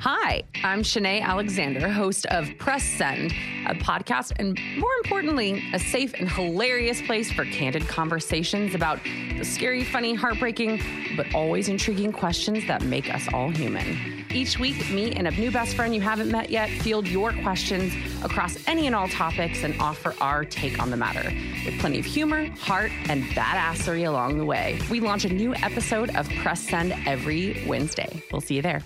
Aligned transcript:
Hi, 0.00 0.44
I'm 0.62 0.82
Shanae 0.82 1.22
Alexander, 1.22 1.88
host 1.88 2.24
of 2.26 2.48
Press 2.56 2.84
Send, 2.84 3.32
a 3.66 3.74
podcast 3.74 4.32
and 4.38 4.56
more 4.78 4.92
importantly, 5.02 5.64
a 5.74 5.78
safe 5.80 6.14
and 6.14 6.30
hilarious 6.30 7.02
place 7.02 7.32
for 7.32 7.44
candid 7.46 7.88
conversations 7.88 8.76
about 8.76 9.00
the 9.36 9.44
scary, 9.44 9.82
funny, 9.82 10.14
heartbreaking, 10.14 10.80
but 11.16 11.26
always 11.34 11.68
intriguing 11.68 12.12
questions 12.12 12.64
that 12.68 12.84
make 12.84 13.12
us 13.12 13.26
all 13.34 13.50
human. 13.50 14.24
Each 14.30 14.56
week, 14.60 14.88
me 14.90 15.10
and 15.16 15.26
a 15.26 15.32
new 15.32 15.50
best 15.50 15.74
friend 15.74 15.92
you 15.92 16.00
haven't 16.00 16.30
met 16.30 16.48
yet 16.48 16.70
field 16.70 17.08
your 17.08 17.32
questions 17.32 17.92
across 18.22 18.56
any 18.68 18.86
and 18.86 18.94
all 18.94 19.08
topics 19.08 19.64
and 19.64 19.74
offer 19.80 20.14
our 20.20 20.44
take 20.44 20.80
on 20.80 20.90
the 20.90 20.96
matter 20.96 21.28
with 21.64 21.76
plenty 21.80 21.98
of 21.98 22.04
humor, 22.04 22.46
heart, 22.60 22.92
and 23.08 23.24
badassery 23.30 24.06
along 24.06 24.38
the 24.38 24.44
way. 24.44 24.78
We 24.92 25.00
launch 25.00 25.24
a 25.24 25.32
new 25.32 25.56
episode 25.56 26.14
of 26.14 26.28
Press 26.40 26.60
Send 26.60 26.94
every 27.04 27.64
Wednesday. 27.66 28.22
We'll 28.30 28.42
see 28.42 28.54
you 28.54 28.62
there. 28.62 28.84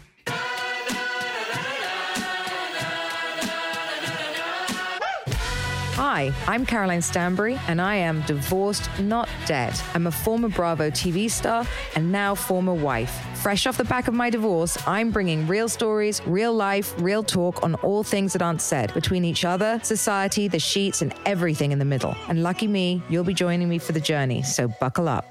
Hi, 6.04 6.32
I'm 6.48 6.66
Caroline 6.66 7.00
Stanbury, 7.00 7.60
and 7.68 7.80
I 7.80 7.94
am 7.94 8.22
divorced, 8.22 8.90
not 8.98 9.28
dead. 9.46 9.80
I'm 9.94 10.08
a 10.08 10.10
former 10.10 10.48
Bravo 10.48 10.90
TV 10.90 11.30
star 11.30 11.64
and 11.94 12.10
now 12.10 12.34
former 12.34 12.74
wife. 12.74 13.24
Fresh 13.36 13.68
off 13.68 13.76
the 13.76 13.84
back 13.84 14.08
of 14.08 14.14
my 14.14 14.28
divorce, 14.28 14.76
I'm 14.84 15.12
bringing 15.12 15.46
real 15.46 15.68
stories, 15.68 16.20
real 16.26 16.52
life, 16.52 16.92
real 17.00 17.22
talk 17.22 17.62
on 17.62 17.76
all 17.76 18.02
things 18.02 18.32
that 18.32 18.42
aren't 18.42 18.62
said 18.62 18.92
between 18.94 19.24
each 19.24 19.44
other, 19.44 19.78
society, 19.84 20.48
the 20.48 20.58
sheets, 20.58 21.02
and 21.02 21.14
everything 21.24 21.70
in 21.70 21.78
the 21.78 21.84
middle. 21.84 22.16
And 22.26 22.42
lucky 22.42 22.66
me, 22.66 23.00
you'll 23.08 23.22
be 23.22 23.32
joining 23.32 23.68
me 23.68 23.78
for 23.78 23.92
the 23.92 24.00
journey, 24.00 24.42
so 24.42 24.66
buckle 24.80 25.08
up. 25.08 25.24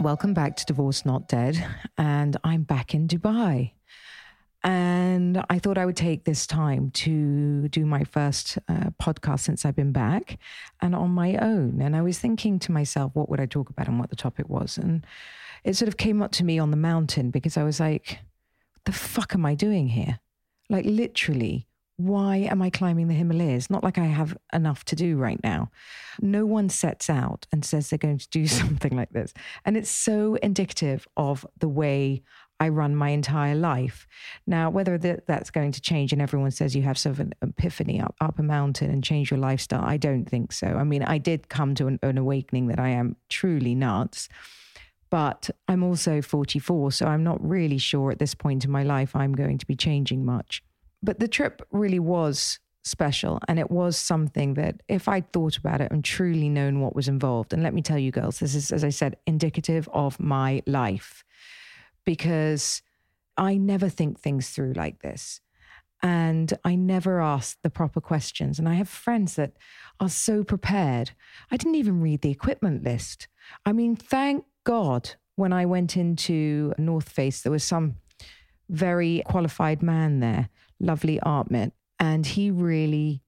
Welcome 0.00 0.34
back 0.34 0.56
to 0.56 0.66
Divorce 0.66 1.06
Not 1.06 1.28
Dead, 1.28 1.66
and 1.96 2.36
I'm 2.44 2.64
back 2.64 2.92
in 2.92 3.08
Dubai. 3.08 3.70
And 4.64 5.44
I 5.50 5.58
thought 5.58 5.76
I 5.76 5.84
would 5.84 5.96
take 5.96 6.24
this 6.24 6.46
time 6.46 6.90
to 6.92 7.68
do 7.68 7.84
my 7.84 8.02
first 8.02 8.58
uh, 8.66 8.90
podcast 9.00 9.40
since 9.40 9.66
I've 9.66 9.76
been 9.76 9.92
back 9.92 10.38
and 10.80 10.94
on 10.94 11.10
my 11.10 11.36
own. 11.36 11.82
And 11.82 11.94
I 11.94 12.00
was 12.00 12.18
thinking 12.18 12.58
to 12.60 12.72
myself, 12.72 13.14
what 13.14 13.28
would 13.28 13.40
I 13.40 13.46
talk 13.46 13.68
about 13.68 13.88
and 13.88 13.98
what 13.98 14.08
the 14.08 14.16
topic 14.16 14.48
was? 14.48 14.78
And 14.78 15.06
it 15.64 15.76
sort 15.76 15.88
of 15.88 15.98
came 15.98 16.22
up 16.22 16.32
to 16.32 16.44
me 16.44 16.58
on 16.58 16.70
the 16.70 16.78
mountain 16.78 17.30
because 17.30 17.58
I 17.58 17.62
was 17.62 17.78
like, 17.78 18.20
the 18.86 18.92
fuck 18.92 19.34
am 19.34 19.44
I 19.44 19.54
doing 19.54 19.88
here? 19.88 20.20
Like, 20.70 20.86
literally, 20.86 21.66
why 21.96 22.36
am 22.38 22.60
I 22.60 22.70
climbing 22.70 23.08
the 23.08 23.14
Himalayas? 23.14 23.70
Not 23.70 23.84
like 23.84 23.98
I 23.98 24.06
have 24.06 24.36
enough 24.52 24.84
to 24.86 24.96
do 24.96 25.16
right 25.16 25.40
now. 25.44 25.70
No 26.20 26.44
one 26.44 26.68
sets 26.68 27.08
out 27.08 27.46
and 27.52 27.64
says 27.64 27.88
they're 27.88 27.98
going 27.98 28.18
to 28.18 28.28
do 28.30 28.46
something 28.48 28.96
like 28.96 29.10
this. 29.10 29.32
And 29.64 29.76
it's 29.76 29.90
so 29.90 30.34
indicative 30.36 31.06
of 31.16 31.46
the 31.58 31.68
way 31.68 32.22
I 32.60 32.68
run 32.68 32.94
my 32.94 33.10
entire 33.10 33.54
life. 33.54 34.06
Now, 34.46 34.70
whether 34.70 34.96
that, 34.98 35.26
that's 35.26 35.50
going 35.50 35.72
to 35.72 35.80
change 35.80 36.12
and 36.12 36.22
everyone 36.22 36.50
says 36.50 36.74
you 36.76 36.82
have 36.82 36.98
sort 36.98 37.14
of 37.14 37.20
an 37.20 37.34
epiphany 37.42 38.00
up, 38.00 38.14
up 38.20 38.38
a 38.38 38.42
mountain 38.42 38.90
and 38.90 39.02
change 39.02 39.30
your 39.30 39.40
lifestyle, 39.40 39.84
I 39.84 39.96
don't 39.96 40.24
think 40.24 40.52
so. 40.52 40.66
I 40.66 40.84
mean, 40.84 41.02
I 41.02 41.18
did 41.18 41.48
come 41.48 41.74
to 41.76 41.86
an, 41.86 41.98
an 42.02 42.18
awakening 42.18 42.68
that 42.68 42.78
I 42.78 42.90
am 42.90 43.16
truly 43.28 43.74
nuts, 43.74 44.28
but 45.10 45.50
I'm 45.68 45.82
also 45.82 46.22
44, 46.22 46.92
so 46.92 47.06
I'm 47.06 47.24
not 47.24 47.44
really 47.46 47.78
sure 47.78 48.10
at 48.10 48.18
this 48.18 48.34
point 48.34 48.64
in 48.64 48.70
my 48.70 48.82
life 48.82 49.14
I'm 49.14 49.32
going 49.32 49.58
to 49.58 49.66
be 49.66 49.76
changing 49.76 50.24
much. 50.24 50.62
But 51.02 51.18
the 51.18 51.28
trip 51.28 51.66
really 51.70 51.98
was 51.98 52.58
special. 52.84 53.40
And 53.48 53.58
it 53.58 53.70
was 53.70 53.96
something 53.96 54.54
that, 54.54 54.82
if 54.88 55.08
I'd 55.08 55.32
thought 55.32 55.56
about 55.56 55.80
it 55.80 55.90
and 55.90 56.04
truly 56.04 56.48
known 56.48 56.80
what 56.80 56.94
was 56.94 57.08
involved, 57.08 57.52
and 57.52 57.62
let 57.62 57.74
me 57.74 57.82
tell 57.82 57.98
you, 57.98 58.10
girls, 58.10 58.38
this 58.38 58.54
is, 58.54 58.70
as 58.72 58.84
I 58.84 58.90
said, 58.90 59.16
indicative 59.26 59.88
of 59.92 60.20
my 60.20 60.62
life 60.66 61.24
because 62.04 62.82
I 63.36 63.56
never 63.56 63.88
think 63.88 64.18
things 64.18 64.50
through 64.50 64.74
like 64.74 65.00
this. 65.00 65.40
And 66.02 66.52
I 66.64 66.74
never 66.74 67.20
ask 67.20 67.56
the 67.62 67.70
proper 67.70 68.00
questions. 68.00 68.58
And 68.58 68.68
I 68.68 68.74
have 68.74 68.88
friends 68.88 69.36
that 69.36 69.52
are 70.00 70.08
so 70.08 70.44
prepared. 70.44 71.12
I 71.50 71.56
didn't 71.56 71.76
even 71.76 72.00
read 72.00 72.20
the 72.20 72.30
equipment 72.30 72.84
list. 72.84 73.28
I 73.64 73.72
mean, 73.72 73.96
thank 73.96 74.44
God 74.64 75.12
when 75.36 75.52
I 75.52 75.64
went 75.64 75.96
into 75.96 76.74
North 76.78 77.08
Face, 77.08 77.42
there 77.42 77.52
was 77.52 77.64
some 77.64 77.96
very 78.68 79.22
qualified 79.26 79.82
man 79.82 80.20
there, 80.20 80.48
lovely 80.78 81.18
Artmit, 81.20 81.72
and 81.98 82.26
he 82.26 82.50
really, 82.50 83.22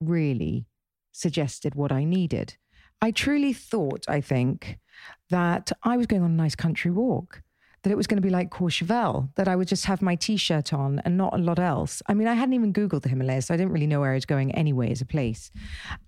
really 0.00 0.66
suggested 1.12 1.74
what 1.74 1.92
I 1.92 2.04
needed. 2.04 2.56
I 3.00 3.10
truly 3.10 3.52
thought, 3.52 4.04
I 4.08 4.20
think, 4.20 4.78
that 5.30 5.72
I 5.82 5.96
was 5.96 6.06
going 6.06 6.22
on 6.22 6.32
a 6.32 6.34
nice 6.34 6.54
country 6.54 6.90
walk 6.90 7.42
that 7.82 7.90
it 7.90 7.96
was 7.96 8.06
going 8.06 8.16
to 8.16 8.26
be 8.26 8.30
like 8.30 8.50
Courchevel, 8.50 9.28
that 9.36 9.48
I 9.48 9.56
would 9.56 9.68
just 9.68 9.84
have 9.86 10.02
my 10.02 10.14
t-shirt 10.14 10.72
on 10.72 11.00
and 11.04 11.16
not 11.16 11.34
a 11.34 11.38
lot 11.38 11.58
else. 11.58 12.02
I 12.06 12.14
mean, 12.14 12.26
I 12.26 12.34
hadn't 12.34 12.54
even 12.54 12.72
Googled 12.72 13.02
the 13.02 13.08
Himalayas, 13.08 13.46
so 13.46 13.54
I 13.54 13.56
didn't 13.56 13.72
really 13.72 13.86
know 13.86 14.00
where 14.00 14.12
I 14.12 14.14
was 14.14 14.26
going 14.26 14.52
anyway 14.54 14.90
as 14.90 15.00
a 15.00 15.06
place. 15.06 15.50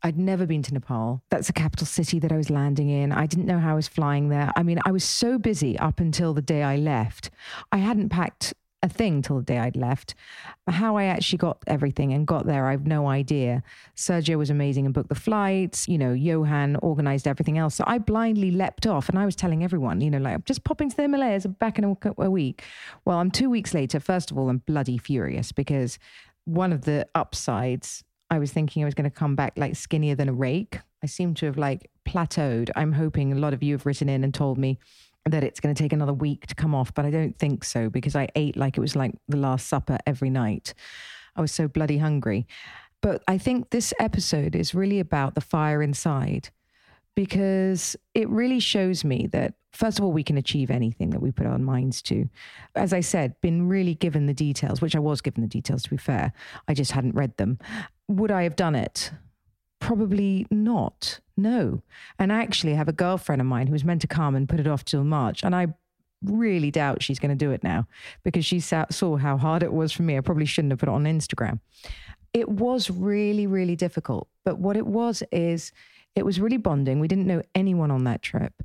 I'd 0.03 0.19
never 0.19 0.47
been 0.47 0.63
to 0.65 0.75
Nepal. 0.75 1.23
That's 1.31 1.47
the 1.47 1.53
capital 1.53 1.87
city 1.87 2.19
that 2.19 2.33
I 2.33 2.37
was 2.37 2.51
landing 2.51 2.89
in. 2.89 3.13
I 3.13 3.27
didn't 3.27 3.47
know 3.47 3.59
how 3.59 3.73
I 3.73 3.75
was 3.75 3.89
flying 3.89 4.29
there. 4.29 4.51
I 4.57 4.63
mean, 4.63 4.81
I 4.85 4.91
was 4.91 5.05
so 5.05 5.39
busy 5.39 5.79
up 5.79 6.01
until 6.01 6.35
the 6.35 6.43
day 6.43 6.63
I 6.63 6.77
left. 6.77 7.31
I 7.71 7.79
hadn't 7.79 8.09
packed 8.09 8.55
a 8.83 8.89
thing 8.89 9.21
till 9.21 9.37
the 9.37 9.43
day 9.43 9.59
I'd 9.59 9.77
left. 9.77 10.15
How 10.67 10.97
I 10.97 11.05
actually 11.05 11.39
got 11.39 11.63
everything 11.67 12.13
and 12.13 12.27
got 12.27 12.47
there, 12.47 12.67
I 12.67 12.71
have 12.71 12.87
no 12.87 13.09
idea. 13.09 13.63
Sergio 13.95 14.39
was 14.39 14.49
amazing 14.49 14.87
and 14.87 14.95
booked 14.95 15.11
the 15.11 15.15
flights. 15.15 15.87
You 15.87 15.99
know, 15.99 16.13
Johan 16.13 16.77
organized 16.77 17.29
everything 17.29 17.59
else. 17.59 17.75
So 17.75 17.85
I 17.87 17.99
blindly 17.99 18.51
leapt 18.51 18.87
off 18.87 19.09
and 19.09 19.19
I 19.19 19.27
was 19.27 19.37
telling 19.37 19.63
everyone, 19.63 20.01
you 20.01 20.11
know, 20.11 20.19
like, 20.19 20.35
I'm 20.35 20.43
just 20.47 20.65
popping 20.65 20.89
to 20.91 20.97
the 20.97 21.03
Himalayas 21.03 21.47
back 21.47 21.79
in 21.79 21.85
a, 21.85 21.97
a 22.19 22.31
week. 22.31 22.65
Well, 23.05 23.19
I'm 23.19 23.31
two 23.31 23.51
weeks 23.51 23.75
later. 23.75 24.01
First 24.01 24.31
of 24.31 24.39
all, 24.39 24.49
I'm 24.49 24.59
bloody 24.59 24.97
furious 24.97 25.53
because 25.53 25.99
one 26.45 26.73
of 26.73 26.83
the 26.83 27.07
upsides, 27.15 28.03
I 28.31 28.39
was 28.39 28.51
thinking 28.51 28.83
I 28.83 28.87
was 28.87 28.95
going 28.95 29.11
to 29.11 29.17
come 29.17 29.37
back 29.37 29.53
like 29.57 29.77
skinnier 29.77 30.15
than 30.15 30.29
a 30.29 30.33
rake. 30.33 30.79
I 31.03 31.07
seem 31.07 31.35
to 31.35 31.47
have 31.47 31.59
like 31.59 31.91
plateaued. 32.09 32.71
I'm 32.77 32.93
hoping 32.93 33.33
a 33.33 33.37
lot 33.37 33.53
of 33.53 33.63
you 33.63 33.75
have 33.75 33.85
written 33.85 34.09
in 34.09 34.25
and 34.25 34.33
told 34.33 34.57
me 34.57 34.79
that 35.27 35.45
it's 35.45 35.61
going 35.61 35.75
to 35.75 35.83
take 35.83 35.93
another 35.93 36.13
week 36.13 36.47
to 36.47 36.55
come 36.55 36.75
off, 36.75 36.95
but 36.95 37.05
I 37.05 37.11
don't 37.11 37.39
think 37.39 37.65
so 37.65 37.91
because 37.91 38.17
I 38.17 38.29
ate 38.35 38.57
like 38.57 38.77
it 38.77 38.81
was 38.81 38.97
like 38.97 39.15
the 39.29 39.37
Last 39.37 39.69
Supper 39.69 39.99
every 40.07 40.31
night. 40.31 40.75
I 41.37 41.41
was 41.41 41.53
so 41.53 41.69
bloody 41.69 41.99
hungry. 41.99 42.47
But 43.03 43.23
I 43.29 43.39
think 43.39 43.71
this 43.71 43.95
episode 43.99 44.55
is 44.55 44.75
really 44.75 45.01
about 45.01 45.35
the 45.35 45.41
fire 45.41 45.83
inside 45.83 46.51
because 47.15 47.97
it 48.15 48.29
really 48.29 48.61
shows 48.61 49.05
me 49.05 49.27
that, 49.33 49.55
first 49.73 49.99
of 49.99 50.05
all, 50.05 50.13
we 50.13 50.23
can 50.23 50.37
achieve 50.37 50.71
anything 50.71 51.11
that 51.11 51.21
we 51.21 51.33
put 51.33 51.47
our 51.47 51.59
minds 51.59 52.03
to. 52.03 52.29
As 52.75 52.93
I 52.93 53.01
said, 53.01 53.41
been 53.41 53.69
really 53.69 53.95
given 53.95 54.27
the 54.27 54.35
details, 54.35 54.81
which 54.81 54.95
I 54.95 55.01
was 55.01 55.21
given 55.21 55.43
the 55.43 55.49
details 55.49 55.83
to 55.85 55.91
be 55.91 55.97
fair. 55.97 56.33
I 56.69 56.75
just 56.75 56.93
hadn't 56.93 57.15
read 57.15 57.37
them. 57.37 57.59
Would 58.09 58.31
I 58.31 58.43
have 58.45 58.57
done 58.57 58.75
it? 58.75 59.13
Probably 59.91 60.47
not. 60.53 61.19
No. 61.37 61.83
And 62.17 62.33
I 62.33 62.43
actually 62.43 62.75
have 62.75 62.87
a 62.87 62.93
girlfriend 62.93 63.41
of 63.43 63.47
mine 63.47 63.67
who 63.67 63.73
was 63.73 63.85
meant 63.85 64.01
to 64.03 64.07
come 64.07 64.37
and 64.37 64.49
put 64.49 64.61
it 64.61 64.69
off 64.69 64.85
till 64.85 65.03
March. 65.03 65.43
And 65.43 65.53
I 65.53 65.75
really 66.23 66.71
doubt 66.71 67.03
she's 67.03 67.19
going 67.19 67.37
to 67.37 67.45
do 67.45 67.51
it 67.51 67.65
now 67.65 67.89
because 68.23 68.47
she 68.47 68.61
saw 68.61 69.17
how 69.17 69.37
hard 69.37 69.65
it 69.65 69.73
was 69.73 69.91
for 69.91 70.03
me. 70.03 70.17
I 70.17 70.21
probably 70.21 70.47
shouldn't 70.47 70.71
have 70.71 70.79
put 70.79 70.89
it 70.89 70.95
on 70.95 71.05
Instagram. 71.07 71.59
It 72.33 72.49
was 72.49 72.89
really, 72.89 73.49
really 73.49 73.75
difficult. 73.75 74.29
But 74.45 74.61
what 74.61 74.77
it 74.77 74.87
was 74.87 75.25
is 75.33 75.73
It 76.15 76.25
was 76.25 76.41
really 76.41 76.57
bonding. 76.57 77.01
We 77.01 77.09
didn't 77.09 77.27
know 77.27 77.43
anyone 77.55 77.91
on 77.91 78.05
that 78.05 78.23
trip. 78.23 78.63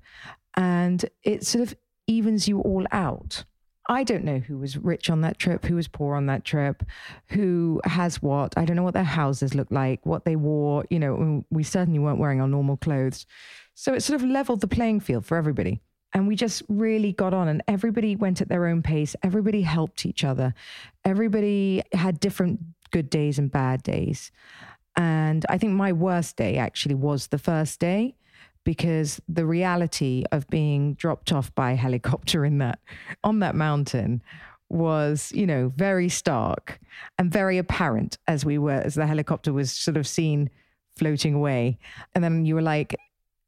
And 0.56 1.04
it 1.24 1.46
sort 1.46 1.64
of 1.64 1.76
evens 2.08 2.48
you 2.48 2.60
all 2.62 2.86
out. 2.92 3.44
I 3.88 4.04
don't 4.04 4.24
know 4.24 4.40
who 4.40 4.58
was 4.58 4.78
rich 4.78 5.10
on 5.10 5.22
that 5.22 5.38
trip, 5.38 5.66
who 5.66 5.76
was 5.76 5.88
poor 5.88 6.16
on 6.16 6.26
that 6.26 6.44
trip, 6.44 6.84
who 7.28 7.82
has 7.84 8.22
what. 8.22 8.58
I 8.58 8.66
don't 8.66 8.76
know 8.76 8.84
what 8.84 8.96
their 8.96 9.04
houses 9.04 9.54
look 9.54 9.70
like, 9.70 10.06
what 10.06 10.26
they 10.26 10.36
wore. 10.36 10.86
You 10.90 11.00
know, 11.00 11.46
we 11.52 11.64
certainly 11.64 12.00
weren't 12.00 12.20
wearing 12.20 12.42
our 12.42 12.48
normal 12.48 12.78
clothes. 12.78 13.26
So 13.76 13.94
it 13.94 14.02
sort 14.02 14.22
of 14.22 14.28
leveled 14.28 14.62
the 14.62 14.68
playing 14.68 15.02
field 15.02 15.26
for 15.26 15.38
everybody. 15.38 15.82
And 16.14 16.28
we 16.28 16.36
just 16.36 16.64
really 16.70 17.12
got 17.12 17.34
on, 17.34 17.50
and 17.50 17.62
everybody 17.68 18.16
went 18.16 18.42
at 18.42 18.48
their 18.48 18.68
own 18.68 18.82
pace. 18.82 19.16
Everybody 19.22 19.62
helped 19.62 20.06
each 20.06 20.24
other. 20.24 20.54
Everybody 21.04 21.84
had 21.92 22.22
different 22.22 22.62
good 22.92 23.10
days 23.10 23.38
and 23.38 23.52
bad 23.52 23.84
days. 23.84 24.32
And 24.96 25.46
I 25.50 25.58
think 25.58 25.74
my 25.74 25.92
worst 25.92 26.38
day 26.38 26.58
actually 26.58 26.96
was 26.96 27.28
the 27.28 27.38
first 27.38 27.82
day 27.82 28.16
because 28.66 29.22
the 29.30 29.46
reality 29.46 30.26
of 30.34 30.48
being 30.50 30.96
dropped 30.96 31.32
off 31.32 31.54
by 31.56 31.74
helicopter 31.74 32.44
in 32.44 32.58
that 32.58 32.80
on 33.24 33.40
that 33.40 33.56
mountain 33.56 34.22
was 34.70 35.32
you 35.34 35.46
know 35.46 35.72
very 35.78 36.10
stark 36.10 36.80
and 37.18 37.32
very 37.32 37.58
apparent 37.58 38.18
as 38.28 38.44
we 38.44 38.58
were 38.58 38.72
as 38.72 38.96
the 38.96 39.08
helicopter 39.08 39.54
was 39.54 39.72
sort 39.72 39.96
of 39.96 40.06
seen 40.06 40.50
floating 40.98 41.34
away 41.34 41.78
and 42.14 42.24
then 42.24 42.46
you 42.46 42.56
were 42.56 42.62
like 42.62 42.96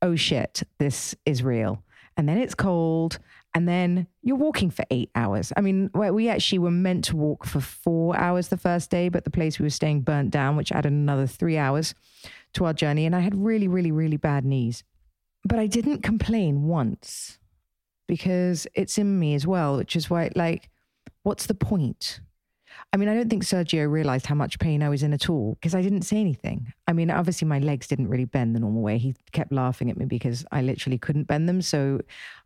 oh 0.01 0.15
shit 0.15 0.63
this 0.77 1.15
is 1.25 1.43
real 1.43 1.83
and 2.15 2.29
then 2.29 2.37
it's 2.37 2.55
cold 2.55 3.19
and 3.57 3.67
then 3.67 4.05
you're 4.21 4.35
walking 4.37 4.69
for 4.69 4.85
eight 4.91 5.09
hours. 5.15 5.51
I 5.57 5.61
mean, 5.61 5.89
we 5.93 6.29
actually 6.29 6.59
were 6.59 6.69
meant 6.69 7.05
to 7.05 7.15
walk 7.15 7.43
for 7.43 7.59
four 7.59 8.15
hours 8.15 8.49
the 8.49 8.57
first 8.57 8.91
day, 8.91 9.09
but 9.09 9.23
the 9.23 9.31
place 9.31 9.57
we 9.57 9.63
were 9.63 9.71
staying 9.71 10.01
burnt 10.01 10.29
down, 10.29 10.55
which 10.55 10.71
added 10.71 10.91
another 10.91 11.25
three 11.25 11.57
hours 11.57 11.95
to 12.53 12.65
our 12.65 12.73
journey. 12.73 13.07
And 13.07 13.15
I 13.15 13.21
had 13.21 13.33
really, 13.33 13.67
really, 13.67 13.91
really 13.91 14.17
bad 14.17 14.45
knees. 14.45 14.83
But 15.47 15.59
I 15.59 15.67
didn't 15.67 16.03
complain 16.03 16.63
once 16.63 17.39
because 18.05 18.67
it's 18.75 18.97
in 18.97 19.17
me 19.17 19.33
as 19.33 19.47
well, 19.47 19.77
which 19.77 19.95
is 19.95 20.09
why, 20.09 20.29
like, 20.35 20.69
what's 21.23 21.45
the 21.45 21.53
point? 21.53 22.19
I 22.91 22.97
mean, 22.97 23.07
I 23.07 23.15
don't 23.15 23.29
think 23.29 23.43
Sergio 23.43 23.89
realized 23.89 24.25
how 24.25 24.35
much 24.35 24.59
pain 24.59 24.83
I 24.83 24.89
was 24.89 25.03
in 25.03 25.13
at 25.13 25.29
all 25.29 25.53
because 25.55 25.73
I 25.73 25.81
didn't 25.81 26.01
say 26.01 26.17
anything. 26.17 26.73
I 26.85 26.91
mean, 26.91 27.09
obviously, 27.09 27.47
my 27.47 27.59
legs 27.59 27.87
didn't 27.87 28.09
really 28.09 28.25
bend 28.25 28.55
the 28.55 28.59
normal 28.59 28.81
way. 28.81 28.97
He 28.97 29.15
kept 29.31 29.53
laughing 29.53 29.89
at 29.89 29.95
me 29.95 30.03
because 30.03 30.45
I 30.51 30.61
literally 30.61 30.97
couldn't 30.97 31.29
bend 31.29 31.47
them. 31.47 31.61
So 31.61 32.01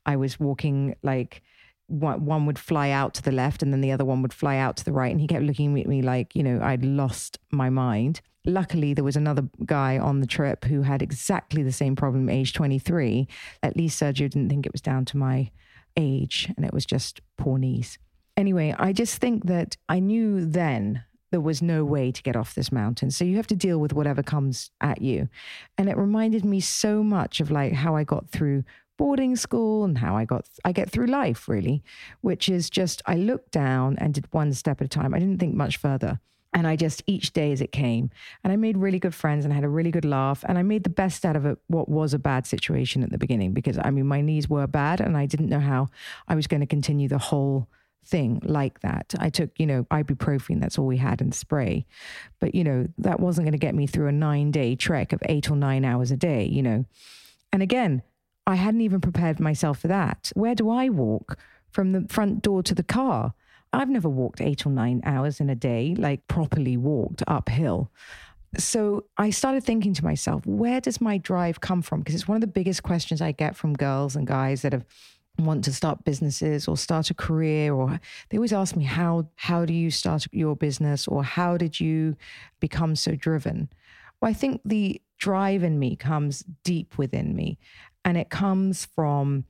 I 0.06 0.16
was 0.16 0.40
walking 0.40 0.96
like 1.02 1.42
one 1.88 2.46
would 2.46 2.60
fly 2.60 2.90
out 2.90 3.14
to 3.16 3.22
the 3.22 3.32
left 3.32 3.62
and 3.62 3.74
then 3.74 3.82
the 3.82 3.92
other 3.92 4.06
one 4.06 4.22
would 4.22 4.34
fly 4.34 4.58
out 4.58 4.78
to 4.78 4.86
the 4.86 4.94
right. 4.94 5.12
And 5.12 5.20
he 5.20 5.28
kept 5.28 5.44
looking 5.44 5.78
at 5.80 5.88
me 5.88 6.02
like, 6.02 6.36
you 6.36 6.44
know, 6.44 6.62
I'd 6.62 6.86
lost 6.86 7.40
my 7.52 7.70
mind. 7.70 8.22
Luckily, 8.46 8.94
there 8.94 9.04
was 9.04 9.16
another 9.16 9.44
guy 9.66 9.98
on 9.98 10.20
the 10.20 10.28
trip 10.28 10.66
who 10.66 10.82
had 10.82 11.02
exactly 11.02 11.64
the 11.64 11.72
same 11.72 11.96
problem, 11.96 12.30
age 12.30 12.54
23. 12.54 13.28
At 13.62 13.76
least 13.76 14.02
Sergio 14.02 14.30
didn't 14.30 14.50
think 14.50 14.66
it 14.66 14.72
was 14.72 14.82
down 14.82 15.06
to 15.06 15.18
my 15.18 15.52
age 15.98 16.52
and 16.56 16.66
it 16.66 16.74
was 16.74 16.86
just 16.86 17.22
poor 17.38 17.58
knees. 17.58 18.00
Anyway, 18.38 18.74
I 18.80 18.94
just 18.94 19.18
think 19.18 19.46
that 19.46 19.78
I 19.90 20.00
knew 20.00 20.46
then 20.46 21.04
there 21.32 21.42
was 21.42 21.62
no 21.62 21.86
way 21.86 22.12
to 22.12 22.24
get 22.24 22.36
off 22.36 22.56
this 22.56 22.72
mountain. 22.72 23.10
So 23.12 23.26
you 23.26 23.38
have 23.38 23.48
to 23.48 23.56
deal 23.56 23.80
with 23.80 23.94
whatever 23.94 24.22
comes 24.22 24.72
at 24.82 25.02
you. 25.02 25.30
And 25.78 25.90
it 25.90 25.98
reminded 25.98 26.46
me 26.46 26.60
so 26.60 27.04
much 27.04 27.40
of 27.40 27.52
like 27.52 27.74
how 27.74 27.96
I 27.96 28.04
got 28.04 28.30
through 28.30 28.64
boarding 29.02 29.36
school 29.36 29.84
and 29.84 29.98
how 29.98 30.16
I 30.16 30.26
got 30.26 30.46
I 30.64 30.72
get 30.72 30.92
through 30.92 31.08
life 31.08 31.50
really, 31.50 31.84
which 32.22 32.48
is 32.48 32.70
just 32.70 33.02
I 33.08 33.16
looked 33.16 33.52
down 33.52 33.98
and 33.98 34.14
did 34.14 34.32
one 34.32 34.54
step 34.54 34.80
at 34.80 34.86
a 34.86 34.88
time. 35.00 35.16
I 35.16 35.20
didn't 35.20 35.40
think 35.40 35.56
much 35.56 35.78
further. 35.78 36.20
And 36.54 36.68
I 36.68 36.76
just 36.76 37.02
each 37.08 37.34
day 37.34 37.52
as 37.52 37.62
it 37.62 37.72
came, 37.72 38.12
and 38.44 38.54
I 38.54 38.58
made 38.58 38.78
really 38.78 39.00
good 39.00 39.16
friends 39.16 39.44
and 39.44 39.52
I 39.54 39.56
had 39.56 39.64
a 39.64 39.70
really 39.70 39.90
good 39.90 40.06
laugh, 40.06 40.44
and 40.48 40.56
I 40.60 40.64
made 40.64 40.84
the 40.84 40.92
best 41.04 41.26
out 41.26 41.36
of. 41.36 41.58
What 41.68 41.90
was 41.90 42.14
a 42.14 42.20
bad 42.20 42.46
situation 42.46 43.02
at 43.02 43.10
the 43.10 43.18
beginning, 43.18 43.54
because 43.54 43.80
I 43.82 43.90
mean 43.90 44.06
my 44.06 44.22
knees 44.22 44.48
were 44.48 44.68
bad, 44.68 45.02
and 45.02 45.18
I 45.18 45.26
didn't 45.26 45.50
know 45.50 45.62
how 45.74 45.88
I 46.28 46.36
was 46.36 46.46
going 46.46 46.60
to 46.60 46.68
continue 46.68 47.08
the 47.08 47.26
whole 47.30 47.68
thing 48.06 48.40
like 48.44 48.82
that. 48.82 49.16
I 49.18 49.30
took, 49.32 49.50
you 49.58 49.66
know, 49.66 49.86
ibuprofen, 49.86 50.60
that's 50.60 50.78
all 50.78 50.86
we 50.86 50.98
had 50.98 51.22
in 51.22 51.32
spray. 51.32 51.86
But, 52.40 52.54
you 52.54 52.64
know, 52.64 52.88
that 52.98 53.20
wasn't 53.20 53.46
going 53.46 53.60
to 53.60 53.68
get 53.68 53.76
me 53.76 53.88
through 53.88 54.10
a 54.10 54.12
nine 54.30 54.52
day 54.52 54.76
trek 54.76 55.14
of 55.14 55.24
eight 55.26 55.50
or 55.50 55.56
nine 55.56 55.86
hours 55.86 56.12
a 56.12 56.18
day, 56.18 56.44
you 56.46 56.62
know. 56.62 56.86
And 57.54 57.64
again, 57.64 58.02
I 58.52 58.56
hadn't 58.56 58.82
even 58.82 59.02
prepared 59.02 59.40
myself 59.40 59.80
for 59.80 59.88
that. 59.88 60.32
Where 60.36 60.56
do 60.56 60.70
I 60.70 60.90
walk 60.90 61.38
from 61.72 61.92
the 61.92 62.06
front 62.10 62.42
door 62.42 62.62
to 62.64 62.76
the 62.76 62.84
car? 62.84 63.34
I've 63.74 63.90
never 63.90 64.10
walked 64.10 64.42
eight 64.42 64.66
or 64.66 64.72
nine 64.72 65.02
hours 65.06 65.40
in 65.40 65.50
a 65.50 65.56
day, 65.56 65.96
like 65.98 66.28
properly 66.28 66.76
walked 66.76 67.24
uphill. 67.28 67.90
So 68.58 69.06
I 69.18 69.30
started 69.30 69.64
thinking 69.64 69.94
to 69.94 70.04
myself, 70.04 70.46
where 70.46 70.82
does 70.82 71.00
my 71.00 71.18
drive 71.18 71.62
come 71.62 71.82
from? 71.82 72.00
Because 72.00 72.16
it's 72.16 72.28
one 72.28 72.36
of 72.36 72.42
the 72.42 72.48
biggest 72.48 72.84
questions 72.84 73.22
I 73.22 73.32
get 73.32 73.56
from 73.56 73.74
girls 73.74 74.16
and 74.16 74.28
guys 74.28 74.62
that 74.64 74.74
have 74.74 74.86
want 75.40 75.64
to 75.64 75.74
start 75.74 76.04
businesses 76.04 76.68
or 76.68 76.78
start 76.78 77.10
a 77.10 77.14
career 77.14 77.74
or 77.74 78.00
they 78.30 78.38
always 78.38 78.54
ask 78.54 78.76
me 78.76 78.84
how 78.84 79.28
how 79.36 79.66
do 79.66 79.74
you 79.74 79.90
start 79.90 80.28
your 80.32 80.56
business 80.56 81.08
or 81.08 81.24
how 81.24 81.58
did 81.58 81.80
you 81.80 82.16
become 82.60 82.96
so 82.96 83.16
driven 83.16 83.70
well 84.20 84.30
i 84.30 84.34
think 84.34 84.62
the 84.66 85.02
drive 85.22 85.64
in 85.64 85.78
me 85.78 85.96
comes 85.96 86.44
deep 86.64 86.98
within 86.98 87.36
me 87.36 87.60
and 88.04 88.18
it 88.18 88.30
comes 88.30 88.86
from 88.86 89.46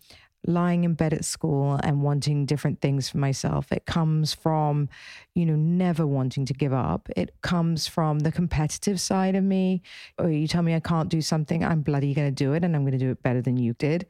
lying 0.45 0.83
in 0.83 0.93
bed 0.95 1.13
at 1.13 1.23
school 1.23 1.79
and 1.83 2.01
wanting 2.01 2.45
different 2.45 2.81
things 2.81 3.07
for 3.07 3.19
myself. 3.19 3.71
It 3.71 3.85
comes 3.85 4.33
from, 4.33 4.89
you 5.35 5.45
know, 5.45 5.55
never 5.55 6.05
wanting 6.05 6.45
to 6.47 6.53
give 6.53 6.73
up. 6.73 7.07
It 7.15 7.39
comes 7.41 7.87
from 7.87 8.19
the 8.19 8.31
competitive 8.31 8.99
side 8.99 9.35
of 9.35 9.43
me. 9.43 9.81
Or 10.17 10.25
oh, 10.25 10.29
you 10.29 10.47
tell 10.47 10.63
me 10.63 10.75
I 10.75 10.79
can't 10.79 11.09
do 11.09 11.21
something, 11.21 11.63
I'm 11.63 11.81
bloody 11.81 12.13
going 12.13 12.27
to 12.27 12.43
do 12.43 12.53
it 12.53 12.63
and 12.63 12.75
I'm 12.75 12.81
going 12.81 12.93
to 12.93 12.97
do 12.97 13.11
it 13.11 13.23
better 13.23 13.41
than 13.41 13.57
you 13.57 13.73
did, 13.73 14.07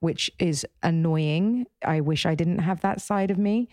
which 0.00 0.30
is 0.38 0.66
annoying. 0.82 1.66
I 1.84 2.00
wish 2.00 2.26
I 2.26 2.34
didn't 2.34 2.58
have 2.58 2.80
that 2.82 3.00
side 3.00 3.30
of 3.30 3.38
me. 3.38 3.68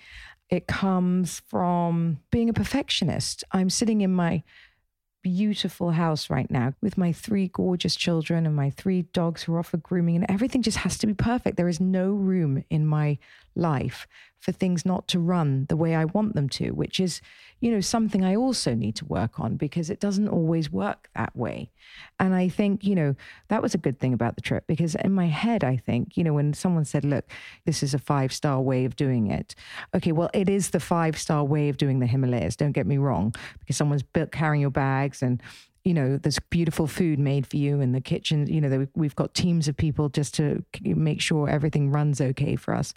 It 0.50 0.68
comes 0.68 1.42
from 1.48 2.20
being 2.32 2.50
a 2.50 2.54
perfectionist. 2.54 3.44
I'm 3.52 3.70
sitting 3.70 4.02
in 4.02 4.14
my 4.14 4.44
beautiful 5.26 5.90
house 5.90 6.30
right 6.30 6.52
now 6.52 6.76
with 6.84 7.00
my 7.00 7.12
three 7.12 7.48
gorgeous 7.48 7.96
children 7.96 8.46
and 8.46 8.56
my 8.56 8.70
three 8.70 9.02
dogs 9.12 9.42
who 9.42 9.56
are 9.56 9.60
off 9.60 9.70
for 9.70 9.78
grooming, 9.78 10.18
and 10.18 10.30
everything 10.30 10.62
just 10.62 10.78
has 10.78 11.00
to 11.00 11.08
be 11.08 11.16
perfect. 11.16 11.58
There 11.58 11.68
is 11.68 11.80
no 11.80 12.12
room 12.12 12.64
in 12.70 12.86
my 12.86 13.18
life 13.56 14.08
for 14.46 14.52
things 14.52 14.86
not 14.86 15.08
to 15.08 15.20
run 15.20 15.66
the 15.70 15.76
way 15.76 15.96
I 15.96 16.06
want 16.06 16.36
them 16.36 16.50
to, 16.50 16.70
which 16.70 17.00
is, 17.00 17.20
you 17.62 17.72
know, 17.72 17.82
something 17.82 18.24
I 18.24 18.36
also 18.36 18.76
need 18.76 18.96
to 18.98 19.06
work 19.06 19.40
on 19.40 19.58
because 19.58 19.90
it 19.90 20.00
doesn't 20.00 20.28
always 20.28 20.72
work 20.72 21.10
that 21.16 21.36
way. 21.36 21.72
And 22.20 22.36
I 22.36 22.50
think, 22.50 22.84
you 22.84 22.94
know, 22.94 23.16
that 23.48 23.64
was 23.64 23.74
a 23.74 23.80
good 23.80 24.00
thing 24.00 24.14
about 24.14 24.36
the 24.36 24.44
trip 24.44 24.68
because 24.68 24.94
in 24.94 25.14
my 25.14 25.26
head, 25.26 25.64
I 25.64 25.78
think, 25.78 26.16
you 26.16 26.24
know, 26.24 26.34
when 26.34 26.54
someone 26.54 26.86
said, 26.86 27.04
look, 27.04 27.26
this 27.66 27.82
is 27.82 27.96
a 27.96 28.00
five 28.00 28.32
star 28.32 28.62
way 28.62 28.86
of 28.86 28.96
doing 28.96 29.32
it. 29.32 29.56
Okay, 29.96 30.12
well, 30.12 30.30
it 30.32 30.48
is 30.48 30.70
the 30.70 30.80
five 30.80 31.18
star 31.18 31.44
way 31.44 31.70
of 31.70 31.78
doing 31.78 32.00
the 32.00 32.06
Himalayas. 32.06 32.56
Don't 32.56 32.72
get 32.72 32.86
me 32.86 32.98
wrong, 32.98 33.34
because 33.60 33.78
someone's 33.78 34.04
built 34.04 34.32
carrying 34.32 34.62
your 34.62 34.70
bags 34.70 35.24
and 35.24 35.42
you 35.86 35.94
know, 35.94 36.18
there's 36.18 36.40
beautiful 36.50 36.88
food 36.88 37.20
made 37.20 37.46
for 37.46 37.58
you 37.58 37.80
in 37.80 37.92
the 37.92 38.02
kitchen. 38.02 38.48
You 38.48 38.60
know, 38.60 38.88
we've 38.96 39.16
got 39.16 39.36
teams 39.36 39.68
of 39.68 39.78
people 39.78 40.10
just 40.10 40.34
to 40.36 40.66
make 40.84 41.22
sure 41.22 41.48
everything 41.48 41.92
runs 41.92 42.20
okay 42.20 42.56
for 42.56 42.74
us. 42.74 42.94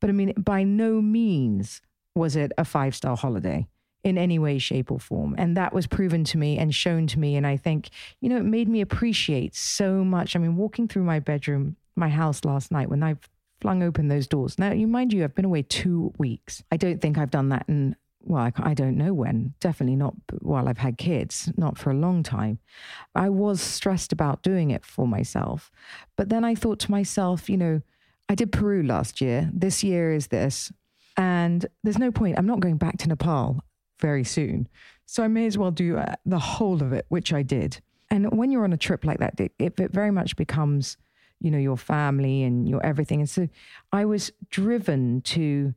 But 0.00 0.10
I 0.10 0.12
mean, 0.12 0.34
by 0.36 0.64
no 0.64 1.00
means 1.00 1.80
was 2.16 2.34
it 2.34 2.52
a 2.58 2.64
five 2.64 2.96
star 2.96 3.16
holiday 3.16 3.68
in 4.02 4.18
any 4.18 4.40
way, 4.40 4.58
shape, 4.58 4.90
or 4.90 4.98
form. 4.98 5.36
And 5.38 5.56
that 5.56 5.72
was 5.72 5.86
proven 5.86 6.24
to 6.24 6.38
me 6.38 6.58
and 6.58 6.74
shown 6.74 7.06
to 7.06 7.20
me. 7.20 7.36
And 7.36 7.46
I 7.46 7.56
think, 7.56 7.90
you 8.20 8.28
know, 8.28 8.38
it 8.38 8.44
made 8.44 8.68
me 8.68 8.80
appreciate 8.80 9.54
so 9.54 10.04
much. 10.04 10.34
I 10.34 10.40
mean, 10.40 10.56
walking 10.56 10.88
through 10.88 11.04
my 11.04 11.20
bedroom, 11.20 11.76
my 11.94 12.08
house 12.08 12.44
last 12.44 12.72
night, 12.72 12.88
when 12.88 13.04
I 13.04 13.14
flung 13.60 13.84
open 13.84 14.08
those 14.08 14.26
doors. 14.26 14.58
Now, 14.58 14.72
you 14.72 14.88
mind 14.88 15.12
you, 15.12 15.22
I've 15.22 15.36
been 15.36 15.44
away 15.44 15.62
two 15.62 16.12
weeks. 16.18 16.64
I 16.72 16.76
don't 16.76 17.00
think 17.00 17.16
I've 17.16 17.30
done 17.30 17.50
that 17.50 17.64
in 17.68 17.94
well, 18.24 18.42
I, 18.42 18.52
I, 18.70 18.74
don't 18.74 18.96
know 18.96 19.12
when, 19.12 19.54
definitely 19.60 19.96
not 19.96 20.14
while 20.40 20.68
I've 20.68 20.78
had 20.78 20.98
kids, 20.98 21.52
not 21.56 21.78
for 21.78 21.90
a 21.90 21.94
long 21.94 22.22
time. 22.22 22.58
I 23.14 23.28
was 23.28 23.60
stressed 23.60 24.12
about 24.12 24.42
doing 24.42 24.70
it 24.70 24.84
for 24.84 25.06
myself. 25.06 25.70
But 26.16 26.28
then 26.28 26.44
I 26.44 26.54
thought 26.54 26.78
to 26.80 26.90
myself, 26.90 27.50
you 27.50 27.56
know, 27.56 27.82
I 28.28 28.34
did 28.34 28.52
Peru 28.52 28.82
last 28.82 29.20
year. 29.20 29.50
This 29.52 29.82
year 29.82 30.12
is 30.12 30.28
this. 30.28 30.72
And 31.16 31.66
there's 31.82 31.98
no 31.98 32.10
point. 32.10 32.38
I'm 32.38 32.46
not 32.46 32.60
going 32.60 32.76
back 32.76 32.98
to 32.98 33.08
Nepal 33.08 33.62
very 34.00 34.24
soon. 34.24 34.68
So 35.06 35.22
I 35.22 35.28
may 35.28 35.46
as 35.46 35.58
well 35.58 35.70
do 35.70 35.98
uh, 35.98 36.14
the 36.24 36.38
whole 36.38 36.82
of 36.82 36.92
it, 36.92 37.06
which 37.08 37.32
I 37.32 37.42
did. 37.42 37.80
And 38.10 38.36
when 38.36 38.50
you're 38.50 38.64
on 38.64 38.72
a 38.72 38.78
trip 38.78 39.04
like 39.04 39.18
that, 39.18 39.38
it, 39.38 39.52
it 39.58 39.92
very 39.92 40.10
much 40.10 40.36
becomes, 40.36 40.96
you 41.40 41.50
know, 41.50 41.58
your 41.58 41.76
family 41.76 42.42
and 42.42 42.68
your 42.68 42.84
everything. 42.84 43.20
And 43.20 43.28
so 43.28 43.48
I 43.92 44.04
was 44.04 44.32
driven 44.50 45.22
to 45.22 45.74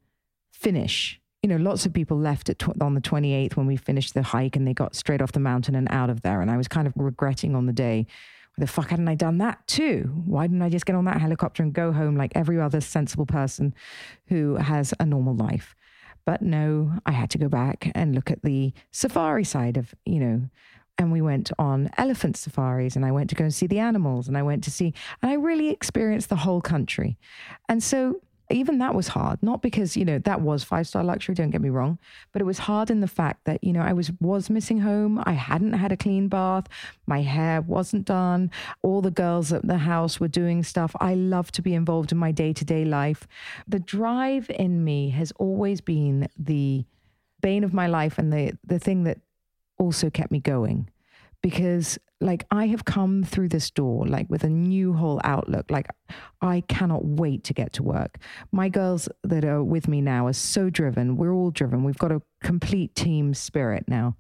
finish 0.52 1.20
you 1.46 1.50
know, 1.50 1.58
lots 1.58 1.86
of 1.86 1.94
people 1.94 2.18
left 2.18 2.50
at 2.50 2.58
tw- 2.58 2.82
on 2.82 2.96
the 2.96 3.02
28th 3.02 3.56
when 3.56 3.68
we 3.68 3.76
finished 3.76 4.16
the 4.16 4.24
hike 4.24 4.56
and 4.56 4.66
they 4.66 4.74
got 4.74 4.96
straight 4.96 5.22
off 5.22 5.34
the 5.34 5.40
mountain 5.40 5.76
and 5.76 5.88
out 5.92 6.10
of 6.10 6.24
there. 6.24 6.42
And 6.42 6.50
I 6.50 6.58
was 6.58 6.68
kind 6.68 6.88
of 6.88 6.94
regretting 6.96 7.54
on 7.54 7.68
the 7.68 7.72
day, 7.72 8.08
the 8.58 8.66
fuck 8.66 8.90
hadn't 8.90 9.08
I 9.08 9.14
done 9.14 9.38
that 9.38 9.68
too? 9.68 10.24
Why 10.26 10.48
didn't 10.48 10.64
I 10.64 10.70
just 10.70 10.88
get 10.88 10.96
on 10.96 11.06
that 11.06 11.22
helicopter 11.22 11.62
and 11.62 11.72
go 11.72 11.92
home 11.92 12.16
like 12.16 12.32
every 12.34 12.60
other 12.60 12.82
sensible 12.82 13.28
person 13.28 13.76
who 14.26 14.56
has 14.56 14.92
a 15.00 15.06
normal 15.06 15.36
life? 15.36 15.76
But 16.26 16.42
no, 16.42 16.94
I 17.06 17.12
had 17.12 17.30
to 17.30 17.38
go 17.38 17.48
back 17.48 17.92
and 17.94 18.16
look 18.16 18.32
at 18.32 18.42
the 18.42 18.74
safari 18.90 19.44
side 19.44 19.78
of, 19.78 19.94
you 20.04 20.20
know, 20.20 20.50
and 20.98 21.12
we 21.12 21.22
went 21.22 21.52
on 21.60 21.92
elephant 21.96 22.38
safaris 22.38 22.96
and 22.96 23.06
I 23.06 23.12
went 23.12 23.30
to 23.30 23.36
go 23.36 23.44
and 23.44 23.54
see 23.54 23.68
the 23.68 23.78
animals 23.78 24.28
and 24.28 24.36
I 24.36 24.42
went 24.42 24.64
to 24.64 24.72
see 24.72 24.96
and 25.22 25.30
I 25.30 25.36
really 25.36 25.70
experienced 25.70 26.30
the 26.30 26.38
whole 26.38 26.62
country. 26.62 27.20
And 27.70 27.84
so 27.84 28.22
even 28.50 28.78
that 28.78 28.94
was 28.94 29.10
hard 29.10 29.42
not 29.42 29.62
because 29.62 29.98
you 29.98 30.06
know 30.06 30.20
that 30.20 30.42
was 30.42 30.64
five 30.64 30.88
star 30.88 31.04
luxury 31.04 31.34
don't 31.34 31.50
get 31.50 31.62
me 31.62 31.70
wrong 31.70 31.98
but 32.32 32.42
it 32.42 32.46
was 32.46 32.60
hard 32.60 32.90
in 32.92 33.02
the 33.02 33.08
fact 33.08 33.44
that 33.46 33.64
you 33.64 33.74
know 33.74 33.82
i 33.82 33.94
was 33.94 34.12
was 34.22 34.50
missing 34.50 34.80
home 34.80 35.22
i 35.26 35.34
hadn't 35.34 35.74
had 35.74 35.92
a 35.92 35.98
clean 35.98 36.28
bath 36.28 36.68
my 37.08 37.22
hair 37.22 37.62
wasn't 37.62 38.06
done 38.06 38.52
all 38.82 39.02
the 39.02 39.12
girls 39.12 39.52
at 39.52 39.68
the 39.68 39.80
house 39.80 40.20
were 40.20 40.28
doing 40.28 40.64
stuff. 40.64 40.96
I 41.00 41.16
love 41.16 41.52
to 41.54 41.62
be 41.62 41.74
involved 41.74 42.12
in 42.12 42.18
my 42.18 42.32
day-to-day 42.32 42.86
life. 42.86 43.28
The 43.68 43.80
drive 43.80 44.50
in 44.50 44.84
me 44.84 45.10
has 45.12 45.32
always 45.38 45.82
been 45.82 46.28
the 46.38 46.86
bane 47.42 47.64
of 47.64 47.74
my 47.74 47.88
life 47.88 48.18
and 48.18 48.32
the 48.32 48.58
the 48.64 48.80
thing 48.80 49.04
that 49.04 49.20
also 49.78 50.10
kept 50.10 50.32
me 50.32 50.40
going 50.40 50.90
because 51.46 52.00
like 52.22 52.44
I 52.50 52.66
have 52.66 52.86
come 52.86 53.24
through 53.24 53.50
this 53.50 53.70
door 53.70 54.08
like 54.08 54.28
with 54.32 54.44
a 54.44 54.50
new 54.50 54.94
whole 54.94 55.22
outlook. 55.24 55.70
Like 55.70 55.86
I 56.42 56.64
cannot 56.68 57.06
wait 57.06 57.44
to 57.44 57.54
get 57.54 57.72
to 57.74 57.84
work. 57.84 58.18
My 58.52 58.68
girls 58.68 59.08
that 59.24 59.46
are 59.46 59.64
with 59.64 59.88
me 59.88 60.02
now 60.02 60.26
are 60.26 60.34
so 60.34 60.72
driven. 60.72 61.18
We're 61.18 61.36
all 61.36 61.52
driven. 61.52 61.84
We've 61.84 62.00
got 62.00 62.12
a 62.12 62.24
complete 62.42 62.96
team 62.96 63.36
spirit 63.36 63.86
now. 63.88 64.16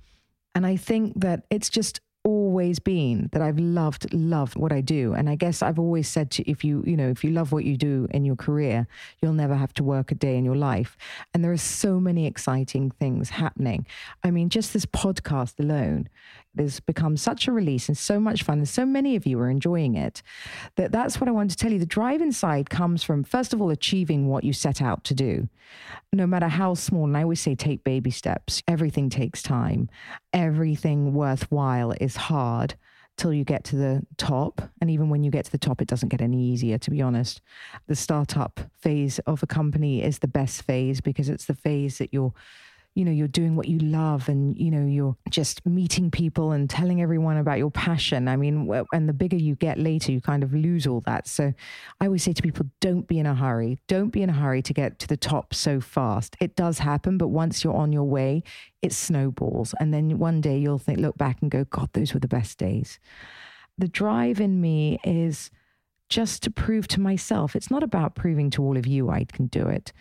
And 0.54 0.68
I 0.68 0.76
think 0.76 1.20
that 1.20 1.48
it's 1.50 1.68
just 1.68 2.00
always 2.26 2.80
been 2.80 3.30
that 3.32 3.42
I've 3.42 3.60
loved, 3.60 4.12
loved 4.14 4.58
what 4.58 4.72
I 4.72 4.82
do. 4.82 5.14
And 5.14 5.30
I 5.30 5.36
guess 5.36 5.62
I've 5.62 5.80
always 5.80 6.08
said 6.08 6.32
to 6.32 6.50
if 6.50 6.64
you, 6.64 6.84
you 6.86 6.98
know, 6.98 7.10
if 7.10 7.24
you 7.24 7.30
love 7.30 7.52
what 7.52 7.66
you 7.66 7.78
do 7.78 8.08
in 8.12 8.26
your 8.26 8.36
career, 8.36 8.88
you'll 9.22 9.34
never 9.34 9.56
have 9.56 9.74
to 9.76 9.84
work 9.84 10.12
a 10.12 10.16
day 10.16 10.36
in 10.36 10.44
your 10.44 10.56
life. 10.56 10.98
And 11.34 11.44
there 11.44 11.52
are 11.52 11.58
so 11.58 12.00
many 12.00 12.26
exciting 12.26 12.92
things 12.92 13.30
happening. 13.30 13.86
I 14.24 14.32
mean, 14.32 14.50
just 14.50 14.74
this 14.74 14.86
podcast 14.86 15.60
alone 15.60 16.10
has 16.60 16.80
become 16.80 17.18
such 17.18 17.48
a 17.48 17.52
release 17.52 17.88
and 17.88 17.98
so 17.98 18.20
much 18.20 18.44
fun. 18.44 18.60
And 18.60 18.70
so 18.70 18.86
many 18.86 19.16
of 19.16 19.26
you 19.26 19.40
are 19.40 19.50
enjoying 19.50 19.96
it 19.96 20.22
that 20.76 20.92
that's 20.92 21.20
what 21.20 21.28
I 21.28 21.32
want 21.32 21.52
to 21.52 21.58
tell 21.58 21.72
you. 21.72 21.80
The 21.80 21.86
drive 21.86 22.22
inside 22.22 22.70
comes 22.70 23.04
from, 23.04 23.24
first 23.24 23.54
of 23.54 23.62
all, 23.62 23.70
achieving 23.70 24.28
what 24.28 24.44
you 24.44 24.54
set 24.54 24.82
out 24.82 25.04
to 25.06 25.14
do, 25.14 25.50
no 26.14 26.28
matter 26.28 26.48
how 26.48 26.74
small. 26.74 27.06
And 27.06 27.18
I 27.18 27.24
always 27.24 27.42
say, 27.42 27.56
take 27.56 27.84
baby 27.84 28.12
steps. 28.12 28.62
Everything 28.68 29.10
takes 29.10 29.42
time, 29.42 29.90
everything 30.34 31.14
worthwhile 31.14 31.94
is 32.00 32.16
hard 32.16 32.76
till 33.18 33.34
you 33.34 33.44
get 33.44 33.64
to 33.66 33.76
the 33.76 34.06
top. 34.18 34.62
And 34.82 34.90
even 34.90 35.10
when 35.10 35.24
you 35.24 35.32
get 35.32 35.46
to 35.46 35.52
the 35.52 35.58
top, 35.58 35.82
it 35.82 35.88
doesn't 35.88 36.10
get 36.10 36.22
any 36.22 36.42
easier, 36.42 36.78
to 36.78 36.92
be 36.92 37.02
honest. 37.02 37.42
The 37.88 37.96
startup 37.96 38.60
phase 38.78 39.20
of 39.20 39.42
a 39.42 39.48
company 39.48 40.04
is 40.04 40.20
the 40.20 40.28
best 40.28 40.64
phase 40.64 41.02
because 41.02 41.30
it's 41.30 41.46
the 41.46 41.54
phase 41.54 41.98
that 42.00 42.14
you're 42.14 42.34
you 42.96 43.04
know 43.04 43.12
you're 43.12 43.28
doing 43.28 43.56
what 43.56 43.68
you 43.68 43.78
love 43.80 44.30
and 44.30 44.58
you 44.58 44.72
know 44.72 44.86
you're 44.86 45.18
just 45.30 45.64
meeting 45.66 46.10
people 46.10 46.54
and 46.54 46.70
telling 46.70 47.02
everyone 47.02 47.38
about 47.38 47.58
your 47.58 47.70
passion. 47.70 48.28
I 48.28 48.38
mean 48.38 48.72
and 48.94 49.08
the 49.08 49.14
bigger 49.14 49.36
you 49.36 49.56
get 49.56 49.78
later 49.78 50.12
you 50.12 50.22
kind 50.22 50.44
of 50.44 50.54
lose 50.54 50.88
all 50.88 51.02
that. 51.02 51.28
So 51.28 51.54
i 52.00 52.06
always 52.06 52.24
say 52.24 52.34
to 52.34 52.42
people 52.42 52.66
don't 52.80 53.08
be 53.08 53.20
in 53.20 53.26
a 53.26 53.36
hurry. 53.36 53.78
Don't 53.88 54.10
be 54.10 54.24
in 54.24 54.30
a 54.30 54.34
hurry 54.34 54.62
to 54.64 54.74
get 54.74 54.98
to 55.00 55.08
the 55.08 55.18
top 55.18 55.54
so 55.54 55.80
fast. 55.82 56.36
It 56.40 56.56
does 56.56 56.80
happen 56.80 57.18
but 57.18 57.28
once 57.28 57.64
you're 57.64 57.76
on 57.76 57.92
your 57.92 58.06
way 58.06 58.44
it 58.82 58.94
snowballs. 58.94 59.76
And 59.80 59.94
then 59.94 60.18
one 60.18 60.42
day 60.42 60.58
you'll 60.58 60.78
think 60.78 61.00
look 61.00 61.18
back 61.18 61.42
and 61.42 61.52
go 61.52 61.66
god 61.66 61.90
those 61.94 62.14
were 62.14 62.20
the 62.20 62.28
best 62.28 62.58
days. 62.58 63.00
The 63.78 63.90
drive 63.90 64.40
in 64.40 64.62
me 64.62 65.00
is 65.04 65.52
just 66.10 66.44
to 66.44 66.52
prove 66.52 66.88
to 66.90 67.00
myself. 67.00 67.56
It's 67.56 67.72
not 67.72 67.84
about 67.84 68.16
proving 68.16 68.50
to 68.52 68.64
all 68.64 68.78
of 68.78 68.86
you 68.86 69.10
I 69.10 69.26
can 69.26 69.48
do 69.48 69.68
it. 69.68 69.92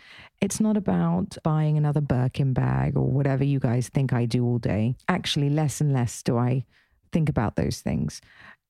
It's 0.40 0.61
not 0.61 0.76
about 0.76 1.37
buying 1.42 1.76
another 1.78 2.00
Birkin 2.00 2.52
bag 2.52 2.96
or 2.96 3.06
whatever 3.11 3.44
you 3.44 3.58
guys 3.58 3.88
think 3.88 4.12
I 4.12 4.26
do 4.26 4.44
all 4.44 4.58
day. 4.58 4.96
Actually, 5.08 5.50
less 5.50 5.80
and 5.80 5.92
less 5.92 6.23
do 6.23 6.37
I 6.37 6.64
think 7.12 7.28
about 7.28 7.56
those 7.56 7.80
things. 7.80 8.20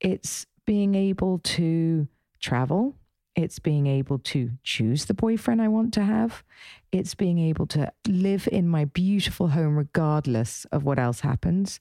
It's 0.01 0.47
being 0.65 0.95
able 0.95 1.39
to 1.41 2.07
travel 2.41 2.95
it's 3.37 3.59
being 3.59 3.87
able 3.87 4.19
to 4.21 4.51
choose 4.63 5.07
the 5.07 5.15
boyfriend 5.15 5.61
I 5.61 5.69
want 5.69 5.93
to 5.95 6.05
have. 6.05 6.45
It's 6.93 7.17
being 7.17 7.41
able 7.41 7.67
to 7.69 7.93
live 8.07 8.49
in 8.53 8.69
my 8.69 8.85
beautiful 8.85 9.49
home 9.49 9.77
regardless 9.77 10.65
of 10.71 10.85
what 10.85 11.01
else 11.01 11.21
happens 11.21 11.81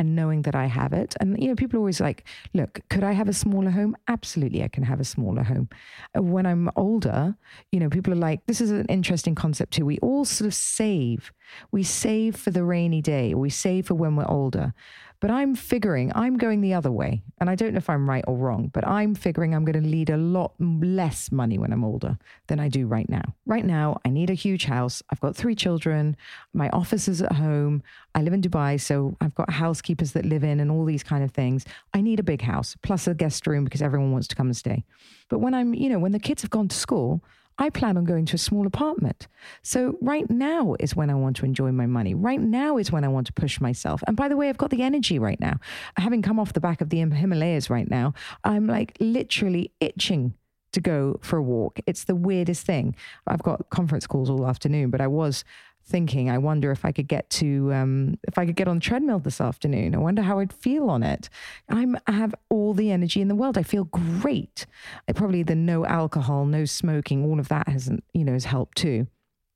and 0.00 0.16
knowing 0.16 0.42
that 0.42 0.56
I 0.56 0.66
have 0.66 0.92
it. 0.92 1.14
And, 1.20 1.40
you 1.40 1.48
know, 1.48 1.54
people 1.54 1.76
are 1.76 1.80
always 1.80 2.00
like, 2.00 2.24
look, 2.52 2.80
could 2.90 3.04
I 3.04 3.12
have 3.12 3.28
a 3.28 3.32
smaller 3.32 3.70
home? 3.70 3.96
Absolutely, 4.08 4.64
I 4.64 4.68
can 4.68 4.82
have 4.82 4.98
a 4.98 5.04
smaller 5.04 5.44
home. 5.44 5.68
Uh, 6.16 6.22
when 6.22 6.46
I'm 6.46 6.68
older, 6.74 7.36
you 7.70 7.78
know, 7.78 7.88
people 7.88 8.12
are 8.12 8.16
like, 8.16 8.44
this 8.46 8.60
is 8.60 8.72
an 8.72 8.86
interesting 8.86 9.36
concept 9.36 9.74
too. 9.74 9.86
We 9.86 9.98
all 9.98 10.24
sort 10.24 10.46
of 10.46 10.54
save. 10.54 11.32
We 11.70 11.84
save 11.84 12.34
for 12.34 12.50
the 12.50 12.64
rainy 12.64 13.02
day, 13.02 13.34
we 13.34 13.50
save 13.50 13.86
for 13.86 13.94
when 13.94 14.16
we're 14.16 14.28
older. 14.28 14.74
But 15.20 15.30
I'm 15.32 15.56
figuring 15.56 16.12
I'm 16.14 16.36
going 16.36 16.60
the 16.60 16.74
other 16.74 16.92
way. 16.92 17.22
And 17.40 17.50
I 17.50 17.56
don't 17.56 17.72
know 17.72 17.78
if 17.78 17.90
I'm 17.90 18.08
right 18.08 18.24
or 18.28 18.36
wrong, 18.36 18.70
but 18.72 18.86
I'm 18.86 19.14
figuring 19.14 19.54
I'm 19.54 19.64
going 19.64 19.82
to 19.82 19.88
need 19.88 20.10
a 20.10 20.16
lot 20.16 20.52
less 20.60 21.32
money 21.32 21.58
when 21.58 21.72
I'm 21.72 21.84
older 21.84 22.18
than 22.46 22.60
I 22.60 22.68
do 22.68 22.86
right 22.86 23.08
now. 23.08 23.34
Right 23.46 23.64
now, 23.64 24.00
I 24.04 24.10
need 24.10 24.30
a 24.30 24.34
huge 24.34 24.64
house. 24.64 25.02
I've 25.10 25.20
got 25.20 25.34
three 25.34 25.54
children. 25.54 26.16
My 26.52 26.68
office 26.70 27.08
is 27.08 27.20
at 27.20 27.32
home. 27.32 27.82
I 28.14 28.22
live 28.22 28.32
in 28.32 28.42
Dubai, 28.42 28.80
so 28.80 29.16
I've 29.20 29.34
got 29.34 29.50
housekeepers 29.50 30.12
that 30.12 30.24
live 30.24 30.44
in 30.44 30.60
and 30.60 30.70
all 30.70 30.84
these 30.84 31.02
kind 31.02 31.24
of 31.24 31.32
things. 31.32 31.64
I 31.94 32.00
need 32.00 32.20
a 32.20 32.24
big 32.24 32.42
house 32.42 32.76
plus 32.82 33.06
a 33.06 33.14
guest 33.14 33.46
room 33.46 33.64
because 33.64 33.82
everyone 33.82 34.12
wants 34.12 34.28
to 34.28 34.36
come 34.36 34.46
and 34.46 34.56
stay. 34.56 34.84
But 35.28 35.40
when 35.40 35.54
I'm, 35.54 35.74
you 35.74 35.88
know, 35.88 35.98
when 35.98 36.12
the 36.12 36.20
kids 36.20 36.42
have 36.42 36.50
gone 36.50 36.68
to 36.68 36.76
school, 36.76 37.22
I 37.58 37.70
plan 37.70 37.96
on 37.96 38.04
going 38.04 38.24
to 38.26 38.36
a 38.36 38.38
small 38.38 38.66
apartment. 38.66 39.26
So 39.62 39.96
right 40.00 40.28
now 40.30 40.76
is 40.78 40.94
when 40.94 41.10
I 41.10 41.14
want 41.14 41.36
to 41.36 41.44
enjoy 41.44 41.72
my 41.72 41.86
money. 41.86 42.14
Right 42.14 42.40
now 42.40 42.78
is 42.78 42.92
when 42.92 43.04
I 43.04 43.08
want 43.08 43.26
to 43.26 43.32
push 43.32 43.60
myself. 43.60 44.02
And 44.06 44.16
by 44.16 44.28
the 44.28 44.36
way, 44.36 44.48
I've 44.48 44.58
got 44.58 44.70
the 44.70 44.82
energy 44.82 45.18
right 45.18 45.40
now. 45.40 45.58
Having 45.96 46.22
come 46.22 46.38
off 46.38 46.52
the 46.52 46.60
back 46.60 46.80
of 46.80 46.90
the 46.90 46.98
Himalayas 46.98 47.68
right 47.68 47.90
now, 47.90 48.14
I'm 48.44 48.66
like 48.66 48.96
literally 49.00 49.72
itching 49.80 50.34
to 50.72 50.80
go 50.80 51.18
for 51.22 51.38
a 51.38 51.42
walk. 51.42 51.80
It's 51.86 52.04
the 52.04 52.14
weirdest 52.14 52.66
thing. 52.66 52.94
I've 53.26 53.42
got 53.42 53.70
conference 53.70 54.06
calls 54.06 54.30
all 54.30 54.46
afternoon, 54.46 54.90
but 54.90 55.00
I 55.00 55.06
was 55.06 55.44
thinking, 55.88 56.30
I 56.30 56.38
wonder 56.38 56.70
if 56.70 56.84
I 56.84 56.92
could 56.92 57.08
get 57.08 57.28
to, 57.30 57.72
um, 57.72 58.18
if 58.28 58.38
I 58.38 58.46
could 58.46 58.56
get 58.56 58.68
on 58.68 58.76
the 58.76 58.80
treadmill 58.80 59.18
this 59.18 59.40
afternoon. 59.40 59.94
I 59.94 59.98
wonder 59.98 60.22
how 60.22 60.38
I'd 60.38 60.52
feel 60.52 60.90
on 60.90 61.02
it. 61.02 61.28
I'm, 61.68 61.96
I 62.06 62.12
have 62.12 62.34
all 62.50 62.74
the 62.74 62.90
energy 62.90 63.20
in 63.20 63.28
the 63.28 63.34
world. 63.34 63.56
I 63.56 63.62
feel 63.62 63.84
great. 63.84 64.66
I 65.08 65.12
probably 65.12 65.42
the 65.42 65.54
no 65.54 65.86
alcohol, 65.86 66.44
no 66.46 66.64
smoking, 66.64 67.24
all 67.24 67.40
of 67.40 67.48
that 67.48 67.68
hasn't, 67.68 68.04
you 68.12 68.24
know, 68.24 68.34
has 68.34 68.44
helped 68.44 68.76
too 68.76 69.06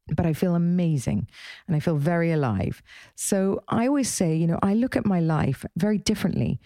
but 0.09 0.27
I 0.27 0.33
feel 0.33 0.55
amazing 0.55 1.29
and 1.67 1.77
I 1.77 1.81
feel 1.81 1.97
very 1.97 2.33
alive. 2.33 2.83
So 3.15 3.63
I 3.69 3.87
always 3.87 4.09
say, 4.09 4.35
you 4.35 4.47
know, 4.47 4.59
I 4.63 4.75
look 4.75 4.97
at 4.97 5.07
my 5.07 5.21
life 5.21 5.65
very 5.77 5.99
differently. 5.99 6.61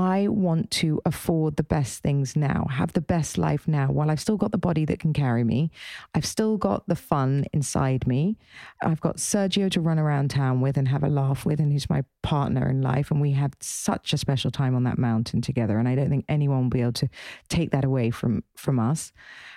I 0.00 0.28
want 0.28 0.70
to 0.70 0.98
afford 1.04 1.56
the 1.56 1.62
best 1.62 2.02
things 2.02 2.34
now, 2.34 2.66
have 2.70 2.94
the 2.94 3.02
best 3.02 3.36
life 3.36 3.68
now 3.68 3.88
while 3.88 4.10
I've 4.10 4.18
still 4.18 4.38
got 4.38 4.50
the 4.50 4.56
body 4.56 4.86
that 4.86 4.98
can 4.98 5.12
carry 5.12 5.44
me. 5.44 5.70
I've 6.14 6.24
still 6.24 6.56
got 6.56 6.88
the 6.88 6.96
fun 6.96 7.44
inside 7.52 8.06
me. 8.06 8.38
I've 8.80 9.02
got 9.02 9.18
Sergio 9.18 9.70
to 9.72 9.80
run 9.82 9.98
around 9.98 10.30
town 10.30 10.62
with 10.62 10.78
and 10.78 10.88
have 10.88 11.04
a 11.04 11.08
laugh 11.08 11.44
with, 11.44 11.60
and 11.60 11.70
who's 11.70 11.90
my 11.90 12.02
partner 12.22 12.66
in 12.66 12.80
life. 12.80 13.10
And 13.10 13.20
we 13.20 13.32
have 13.32 13.52
such 13.60 14.14
a 14.14 14.18
special 14.18 14.50
time 14.50 14.74
on 14.74 14.84
that 14.84 14.96
mountain 14.96 15.42
together. 15.42 15.78
And 15.78 15.86
I 15.86 15.94
don't 15.96 16.08
think 16.08 16.24
anyone 16.30 16.62
will 16.62 16.70
be 16.70 16.80
able 16.80 16.92
to 16.92 17.10
take 17.50 17.70
that 17.72 17.84
away 17.84 18.10
from, 18.10 18.42
from 18.56 18.78
us. 18.78 19.12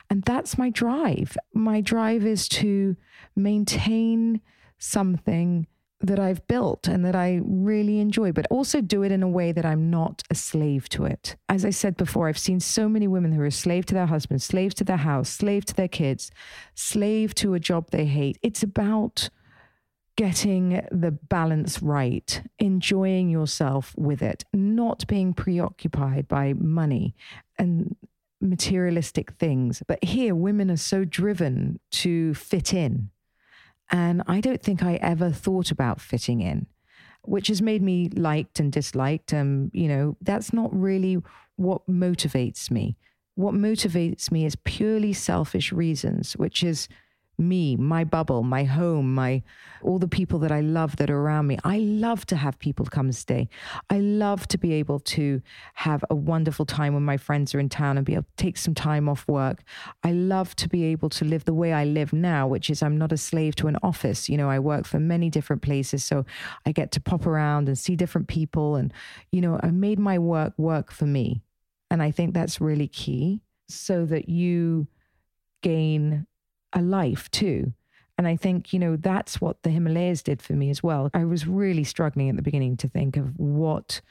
And 0.10 0.24
that's 0.24 0.58
my 0.58 0.70
drive. 0.70 1.38
My 1.54 1.80
drive 1.80 2.26
is 2.26 2.50
to 2.50 2.98
maintain 3.34 4.42
something 4.78 5.68
that 6.04 6.20
I've 6.20 6.46
built 6.48 6.88
and 6.88 7.04
that 7.06 7.16
I 7.16 7.40
really 7.44 8.00
enjoy, 8.00 8.34
but 8.34 8.46
also 8.50 8.82
do 8.82 9.04
it 9.04 9.12
in 9.12 9.24
a 9.24 9.28
way 9.28 9.54
that 9.54 9.66
I'm 9.66 9.90
not 9.90 10.22
a 10.30 10.36
slave 10.36 10.90
to 10.90 11.06
it. 11.06 11.38
As 11.48 11.64
I 11.64 11.70
said 11.70 11.96
before, 11.96 12.28
I've 12.28 12.38
seen 12.38 12.60
so 12.60 12.90
many 12.90 13.08
women 13.08 13.32
who 13.32 13.42
are 13.42 13.50
slave 13.50 13.86
to 13.88 13.94
their 13.94 14.06
husbands, 14.06 14.44
slave 14.44 14.76
to 14.76 14.84
their 14.84 14.98
house, 14.98 15.30
slave 15.30 15.64
to 15.66 15.74
their 15.74 15.88
kids, 15.88 16.30
slave 16.76 17.34
to 17.36 17.54
a 17.54 17.60
job 17.60 17.90
they 17.90 18.06
hate. 18.06 18.38
It's 18.42 18.62
about 18.62 19.30
getting 20.18 20.86
the 20.92 21.12
balance 21.12 21.82
right, 21.82 22.44
enjoying 22.60 23.30
yourself 23.30 23.96
with 23.98 24.22
it, 24.22 24.44
not 24.54 25.08
being 25.08 25.34
preoccupied 25.34 26.28
by 26.28 26.54
money 26.54 27.16
and 27.58 27.96
materialistic 28.42 29.32
things. 29.32 29.82
But 29.88 30.04
here, 30.04 30.36
women 30.36 30.70
are 30.70 30.78
so 30.78 31.06
driven 31.06 31.80
to 31.92 32.34
fit 32.34 32.74
in 32.74 33.10
and 33.94 34.24
I 34.26 34.42
don't 34.42 34.62
think 34.62 34.82
I 34.82 34.96
ever 34.96 35.30
thought 35.30 35.70
about 35.70 36.02
fitting 36.02 36.42
in, 36.42 36.66
which 37.22 37.48
has 37.50 37.62
made 37.62 37.84
me 37.84 38.10
liked 38.10 38.60
and 38.60 38.72
disliked. 38.72 39.32
And, 39.32 39.66
um, 39.66 39.72
you 39.72 39.88
know, 39.88 40.18
that's 40.20 40.52
not 40.52 40.74
really 40.74 41.22
what 41.58 41.88
motivates 41.88 42.72
me. 42.72 42.98
What 43.36 43.54
motivates 43.54 44.32
me 44.32 44.46
is 44.46 44.56
purely 44.56 45.14
selfish 45.14 45.72
reasons, 45.72 46.34
which 46.34 46.64
is 46.64 46.88
me, 47.38 47.76
my 47.76 48.04
bubble, 48.04 48.44
my 48.44 48.64
home, 48.64 49.14
my 49.14 49.42
all 49.82 50.00
the 50.00 50.08
people 50.08 50.40
that 50.40 50.52
I 50.52 50.62
love 50.62 50.98
that 50.98 51.10
are 51.10 51.20
around 51.20 51.48
me. 51.48 51.58
I 51.64 51.80
love 51.80 52.26
to 52.28 52.36
have 52.36 52.60
people 52.60 52.86
come 52.86 53.12
stay. 53.12 53.50
I 53.90 54.00
love 54.00 54.48
to 54.50 54.58
be 54.58 54.74
able 54.74 55.00
to 55.00 55.42
have 55.74 56.06
a 56.10 56.16
wonderful 56.16 56.66
time 56.66 56.94
when 56.94 57.04
my 57.04 57.18
friends 57.18 57.54
are 57.54 57.60
in 57.60 57.70
town 57.70 57.98
and 57.98 58.06
be 58.06 58.14
able 58.14 58.24
to 58.24 58.44
take 58.44 58.58
some 58.58 58.74
time 58.74 59.10
off 59.10 59.28
work. 59.28 59.64
I 60.04 60.12
love 60.12 60.56
to 60.58 60.70
be 60.70 60.84
able 60.86 61.10
to 61.10 61.26
live 61.26 61.46
the 61.46 61.54
way 61.54 61.74
I 61.74 61.84
live 61.86 62.14
now, 62.14 62.48
which 62.48 62.70
is 62.70 62.82
I'm 62.82 62.98
not 62.98 63.12
a 63.12 63.18
slave 63.18 63.56
to 63.58 63.68
an 63.68 63.78
office. 63.84 64.30
You 64.30 64.38
know, 64.38 64.50
I 64.50 64.60
work 64.60 64.86
for 64.86 65.00
many 65.00 65.30
different 65.30 65.62
places, 65.62 66.04
so 66.04 66.26
I 66.66 66.72
get 66.72 66.92
to 66.94 67.02
pop 67.02 67.26
around 67.26 67.68
and 67.68 67.78
see 67.78 67.96
different 67.96 68.28
people 68.28 68.76
and 68.76 68.94
you 69.32 69.42
know, 69.42 69.60
I 69.62 69.72
made 69.72 70.00
my 70.00 70.20
work 70.20 70.54
work 70.58 70.92
for 70.92 71.06
me. 71.06 71.42
And 71.90 72.02
I 72.02 72.12
think 72.12 72.34
that's 72.34 72.62
really 72.62 72.88
key 72.88 73.42
so 73.68 74.06
that 74.06 74.30
you 74.30 74.88
gain 75.62 76.26
a 76.74 76.82
life 76.82 77.30
too. 77.32 77.74
And 78.18 78.28
I 78.28 78.36
think, 78.36 78.74
you 78.74 78.80
know, 78.80 78.96
that's 78.96 79.42
what 79.42 79.64
the 79.64 79.70
Himalayas 79.70 80.22
did 80.22 80.42
for 80.42 80.54
me 80.54 80.70
as 80.70 80.84
well. 80.84 81.10
I 81.14 81.26
was 81.26 81.48
really 81.48 81.84
struggling 81.84 82.30
at 82.30 82.36
the 82.36 82.42
beginning 82.42 82.78
to 82.78 82.88
think 82.88 83.18
of 83.18 83.38
what, 83.40 84.02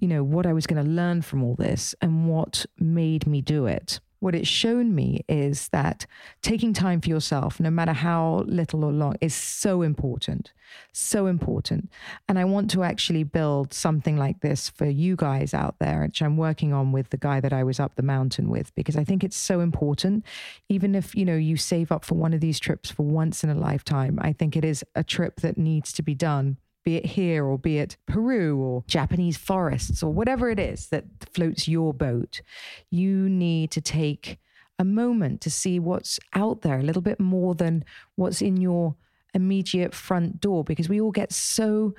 you 0.00 0.08
know, 0.08 0.24
what 0.24 0.44
I 0.46 0.52
was 0.52 0.66
going 0.66 0.84
to 0.84 0.90
learn 0.90 1.22
from 1.22 1.42
all 1.42 1.54
this 1.54 1.94
and 2.00 2.28
what 2.28 2.66
made 2.78 3.26
me 3.26 3.40
do 3.40 3.66
it 3.66 4.00
what 4.24 4.34
it's 4.34 4.48
shown 4.48 4.94
me 4.94 5.22
is 5.28 5.68
that 5.68 6.06
taking 6.40 6.72
time 6.72 6.98
for 6.98 7.10
yourself, 7.10 7.60
no 7.60 7.68
matter 7.68 7.92
how 7.92 8.42
little 8.46 8.82
or 8.82 8.90
long, 8.90 9.14
is 9.20 9.34
so 9.34 9.82
important. 9.82 10.50
So 10.94 11.26
important. 11.26 11.90
And 12.26 12.38
I 12.38 12.46
want 12.46 12.70
to 12.70 12.84
actually 12.84 13.22
build 13.22 13.74
something 13.74 14.16
like 14.16 14.40
this 14.40 14.70
for 14.70 14.86
you 14.86 15.14
guys 15.14 15.52
out 15.52 15.78
there, 15.78 16.00
which 16.00 16.22
I'm 16.22 16.38
working 16.38 16.72
on 16.72 16.90
with 16.90 17.10
the 17.10 17.18
guy 17.18 17.38
that 17.40 17.52
I 17.52 17.64
was 17.64 17.78
up 17.78 17.96
the 17.96 18.02
mountain 18.02 18.48
with, 18.48 18.74
because 18.74 18.96
I 18.96 19.04
think 19.04 19.22
it's 19.22 19.36
so 19.36 19.60
important. 19.60 20.24
Even 20.70 20.94
if, 20.94 21.14
you 21.14 21.26
know, 21.26 21.36
you 21.36 21.58
save 21.58 21.92
up 21.92 22.02
for 22.02 22.14
one 22.14 22.32
of 22.32 22.40
these 22.40 22.58
trips 22.58 22.90
for 22.90 23.02
once 23.02 23.44
in 23.44 23.50
a 23.50 23.54
lifetime, 23.54 24.18
I 24.22 24.32
think 24.32 24.56
it 24.56 24.64
is 24.64 24.82
a 24.94 25.04
trip 25.04 25.42
that 25.42 25.58
needs 25.58 25.92
to 25.92 26.02
be 26.02 26.14
done 26.14 26.56
be 26.84 26.96
it 26.96 27.06
here 27.06 27.44
or 27.44 27.58
be 27.58 27.78
it 27.78 27.96
Peru 28.06 28.58
or 28.58 28.84
Japanese 28.86 29.36
forests 29.36 30.02
or 30.02 30.12
whatever 30.12 30.50
it 30.50 30.58
is 30.58 30.88
that 30.88 31.04
floats 31.32 31.66
your 31.66 31.94
boat, 31.94 32.42
you 32.90 33.28
need 33.28 33.70
to 33.72 33.80
take 33.80 34.38
a 34.78 34.84
moment 34.84 35.40
to 35.40 35.50
see 35.50 35.78
what's 35.78 36.20
out 36.34 36.62
there 36.62 36.78
a 36.78 36.82
little 36.82 37.02
bit 37.02 37.20
more 37.20 37.54
than 37.54 37.84
what's 38.16 38.42
in 38.42 38.56
your 38.56 38.96
immediate 39.32 39.94
front 39.94 40.40
door 40.40 40.62
because 40.62 40.88
we 40.88 41.00
all 41.00 41.10
get 41.10 41.32
so 41.32 41.94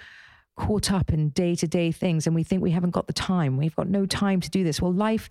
caught 0.55 0.91
up 0.91 1.11
in 1.11 1.29
day 1.29 1.55
to 1.55 1.67
day 1.67 1.91
things 1.91 2.25
and 2.25 2.35
we 2.35 2.43
think 2.43 2.61
we 2.61 2.71
haven't 2.71 2.91
got 2.91 3.07
the 3.07 3.13
time. 3.13 3.57
We've 3.57 3.75
got 3.75 3.89
no 3.89 4.05
time 4.05 4.39
to 4.41 4.49
do 4.49 4.63
this. 4.63 4.81
Well, 4.81 4.93
life 4.93 5.29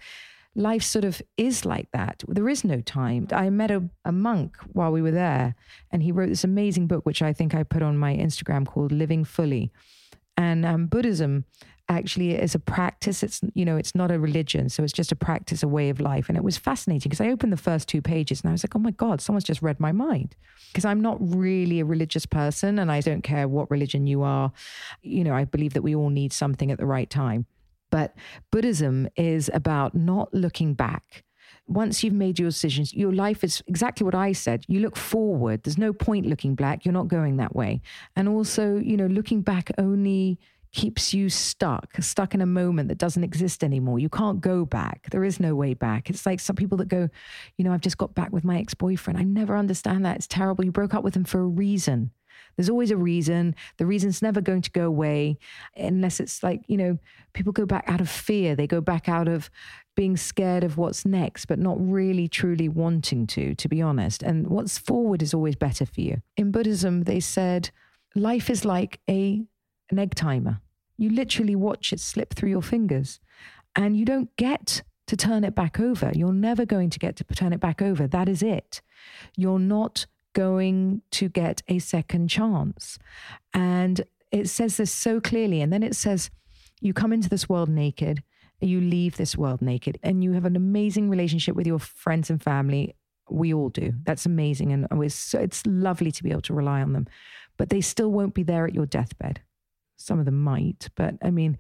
life 0.54 0.82
sort 0.82 1.04
of 1.04 1.20
is 1.36 1.64
like 1.64 1.88
that. 1.92 2.22
There 2.28 2.48
is 2.48 2.64
no 2.64 2.80
time. 2.80 3.28
I 3.32 3.50
met 3.50 3.70
a, 3.70 3.88
a 4.04 4.12
monk 4.12 4.56
while 4.72 4.92
we 4.92 5.02
were 5.02 5.10
there, 5.10 5.54
and 5.90 6.02
he 6.02 6.12
wrote 6.12 6.28
this 6.28 6.44
amazing 6.44 6.86
book, 6.86 7.04
which 7.04 7.22
I 7.22 7.32
think 7.32 7.54
I 7.54 7.62
put 7.62 7.82
on 7.82 7.98
my 7.98 8.14
Instagram 8.14 8.66
called 8.66 8.92
Living 8.92 9.24
Fully. 9.24 9.72
And 10.36 10.64
um, 10.64 10.86
Buddhism 10.86 11.44
actually 11.88 12.34
is 12.34 12.54
a 12.54 12.58
practice. 12.58 13.22
It's, 13.22 13.40
you 13.54 13.64
know, 13.64 13.76
it's 13.76 13.94
not 13.94 14.10
a 14.10 14.18
religion. 14.18 14.68
So 14.68 14.82
it's 14.82 14.92
just 14.92 15.12
a 15.12 15.16
practice, 15.16 15.62
a 15.62 15.68
way 15.68 15.90
of 15.90 16.00
life. 16.00 16.28
And 16.28 16.36
it 16.36 16.44
was 16.44 16.56
fascinating 16.56 17.10
because 17.10 17.20
I 17.20 17.30
opened 17.30 17.52
the 17.52 17.58
first 17.58 17.88
two 17.88 18.00
pages 18.00 18.40
and 18.40 18.48
I 18.48 18.52
was 18.52 18.64
like, 18.64 18.74
oh 18.74 18.78
my 18.78 18.90
God, 18.90 19.20
someone's 19.20 19.44
just 19.44 19.62
read 19.62 19.78
my 19.80 19.92
mind. 19.92 20.34
Because 20.72 20.84
I'm 20.84 21.00
not 21.00 21.18
really 21.20 21.80
a 21.80 21.84
religious 21.84 22.26
person 22.26 22.78
and 22.78 22.90
I 22.90 23.00
don't 23.00 23.22
care 23.22 23.46
what 23.46 23.70
religion 23.70 24.06
you 24.06 24.22
are. 24.22 24.52
You 25.02 25.24
know, 25.24 25.34
I 25.34 25.44
believe 25.44 25.74
that 25.74 25.82
we 25.82 25.94
all 25.94 26.10
need 26.10 26.32
something 26.32 26.70
at 26.70 26.78
the 26.78 26.86
right 26.86 27.10
time. 27.10 27.46
But 27.94 28.12
Buddhism 28.50 29.06
is 29.14 29.48
about 29.54 29.94
not 29.94 30.34
looking 30.34 30.74
back. 30.74 31.22
Once 31.68 32.02
you've 32.02 32.12
made 32.12 32.40
your 32.40 32.48
decisions, 32.48 32.92
your 32.92 33.12
life 33.12 33.44
is 33.44 33.62
exactly 33.68 34.04
what 34.04 34.16
I 34.16 34.32
said. 34.32 34.64
You 34.66 34.80
look 34.80 34.96
forward. 34.96 35.62
There's 35.62 35.78
no 35.78 35.92
point 35.92 36.26
looking 36.26 36.56
back. 36.56 36.84
You're 36.84 36.92
not 36.92 37.06
going 37.06 37.36
that 37.36 37.54
way. 37.54 37.82
And 38.16 38.28
also, 38.28 38.78
you 38.78 38.96
know, 38.96 39.06
looking 39.06 39.42
back 39.42 39.70
only 39.78 40.40
keeps 40.72 41.14
you 41.14 41.30
stuck, 41.30 41.94
stuck 42.00 42.34
in 42.34 42.40
a 42.40 42.46
moment 42.46 42.88
that 42.88 42.98
doesn't 42.98 43.22
exist 43.22 43.62
anymore. 43.62 44.00
You 44.00 44.08
can't 44.08 44.40
go 44.40 44.64
back. 44.64 45.06
There 45.12 45.22
is 45.22 45.38
no 45.38 45.54
way 45.54 45.74
back. 45.74 46.10
It's 46.10 46.26
like 46.26 46.40
some 46.40 46.56
people 46.56 46.78
that 46.78 46.88
go, 46.88 47.08
you 47.58 47.64
know, 47.64 47.72
I've 47.72 47.80
just 47.80 47.96
got 47.96 48.12
back 48.16 48.32
with 48.32 48.42
my 48.42 48.58
ex 48.58 48.74
boyfriend. 48.74 49.20
I 49.20 49.22
never 49.22 49.56
understand 49.56 50.04
that. 50.04 50.16
It's 50.16 50.26
terrible. 50.26 50.64
You 50.64 50.72
broke 50.72 50.94
up 50.94 51.04
with 51.04 51.14
him 51.14 51.22
for 51.22 51.38
a 51.38 51.46
reason. 51.46 52.10
There's 52.56 52.70
always 52.70 52.90
a 52.90 52.96
reason. 52.96 53.54
The 53.78 53.86
reason's 53.86 54.22
never 54.22 54.40
going 54.40 54.62
to 54.62 54.70
go 54.70 54.86
away 54.86 55.38
unless 55.76 56.20
it's 56.20 56.42
like, 56.42 56.62
you 56.66 56.76
know, 56.76 56.98
people 57.32 57.52
go 57.52 57.66
back 57.66 57.84
out 57.86 58.00
of 58.00 58.08
fear. 58.08 58.54
They 58.54 58.66
go 58.66 58.80
back 58.80 59.08
out 59.08 59.28
of 59.28 59.50
being 59.94 60.16
scared 60.16 60.64
of 60.64 60.76
what's 60.76 61.04
next, 61.04 61.46
but 61.46 61.58
not 61.58 61.76
really 61.78 62.28
truly 62.28 62.68
wanting 62.68 63.26
to, 63.28 63.54
to 63.54 63.68
be 63.68 63.80
honest. 63.80 64.22
And 64.22 64.48
what's 64.48 64.78
forward 64.78 65.22
is 65.22 65.34
always 65.34 65.56
better 65.56 65.86
for 65.86 66.00
you. 66.00 66.22
In 66.36 66.50
Buddhism, 66.50 67.02
they 67.02 67.20
said 67.20 67.70
life 68.14 68.50
is 68.50 68.64
like 68.64 69.00
a 69.08 69.44
an 69.90 69.98
egg 69.98 70.14
timer. 70.14 70.60
You 70.96 71.10
literally 71.10 71.54
watch 71.54 71.92
it 71.92 72.00
slip 72.00 72.34
through 72.34 72.50
your 72.50 72.62
fingers 72.62 73.20
and 73.76 73.96
you 73.96 74.04
don't 74.04 74.34
get 74.36 74.82
to 75.06 75.16
turn 75.16 75.44
it 75.44 75.54
back 75.54 75.78
over. 75.78 76.10
You're 76.14 76.32
never 76.32 76.64
going 76.64 76.90
to 76.90 76.98
get 76.98 77.16
to 77.16 77.24
turn 77.24 77.52
it 77.52 77.60
back 77.60 77.82
over. 77.82 78.06
That 78.06 78.28
is 78.28 78.42
it. 78.42 78.80
You're 79.36 79.58
not 79.58 80.06
going 80.34 81.00
to 81.12 81.28
get 81.30 81.62
a 81.66 81.78
second 81.78 82.28
chance. 82.28 82.98
And 83.54 84.04
it 84.30 84.48
says 84.48 84.76
this 84.76 84.92
so 84.92 85.20
clearly. 85.20 85.62
And 85.62 85.72
then 85.72 85.82
it 85.82 85.96
says, 85.96 86.30
you 86.80 86.92
come 86.92 87.12
into 87.12 87.30
this 87.30 87.48
world 87.48 87.70
naked, 87.70 88.22
you 88.60 88.80
leave 88.80 89.16
this 89.16 89.36
world 89.36 89.62
naked, 89.62 89.98
and 90.02 90.22
you 90.22 90.32
have 90.32 90.44
an 90.44 90.56
amazing 90.56 91.08
relationship 91.08 91.56
with 91.56 91.66
your 91.66 91.78
friends 91.78 92.28
and 92.28 92.42
family. 92.42 92.94
We 93.30 93.54
all 93.54 93.70
do. 93.70 93.94
That's 94.04 94.26
amazing. 94.26 94.72
And 94.72 94.86
it's, 95.02 95.66
lovely 95.66 96.12
to 96.12 96.22
be 96.22 96.30
able 96.30 96.42
to 96.42 96.54
rely 96.54 96.82
on 96.82 96.92
them. 96.92 97.06
But 97.56 97.70
they 97.70 97.80
still 97.80 98.10
won't 98.12 98.34
be 98.34 98.42
there 98.42 98.66
at 98.66 98.74
your 98.74 98.86
deathbed. 98.86 99.40
Some 99.96 100.18
of 100.18 100.24
them 100.24 100.42
might, 100.42 100.88
but 100.96 101.14
I 101.22 101.30
mean, 101.30 101.56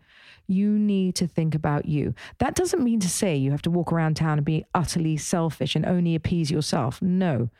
you 0.48 0.68
need 0.70 1.14
to 1.14 1.28
think 1.28 1.54
about 1.54 1.86
you. 1.86 2.14
That 2.38 2.56
doesn't 2.56 2.82
mean 2.82 2.98
to 3.00 3.08
say 3.08 3.36
you 3.36 3.52
have 3.52 3.62
to 3.62 3.70
walk 3.70 3.92
around 3.92 4.16
town 4.16 4.38
and 4.38 4.44
be 4.44 4.64
utterly 4.74 5.16
selfish 5.16 5.76
and 5.76 5.86
only 5.86 6.16
appease 6.16 6.50
yourself. 6.50 7.00
No 7.00 7.50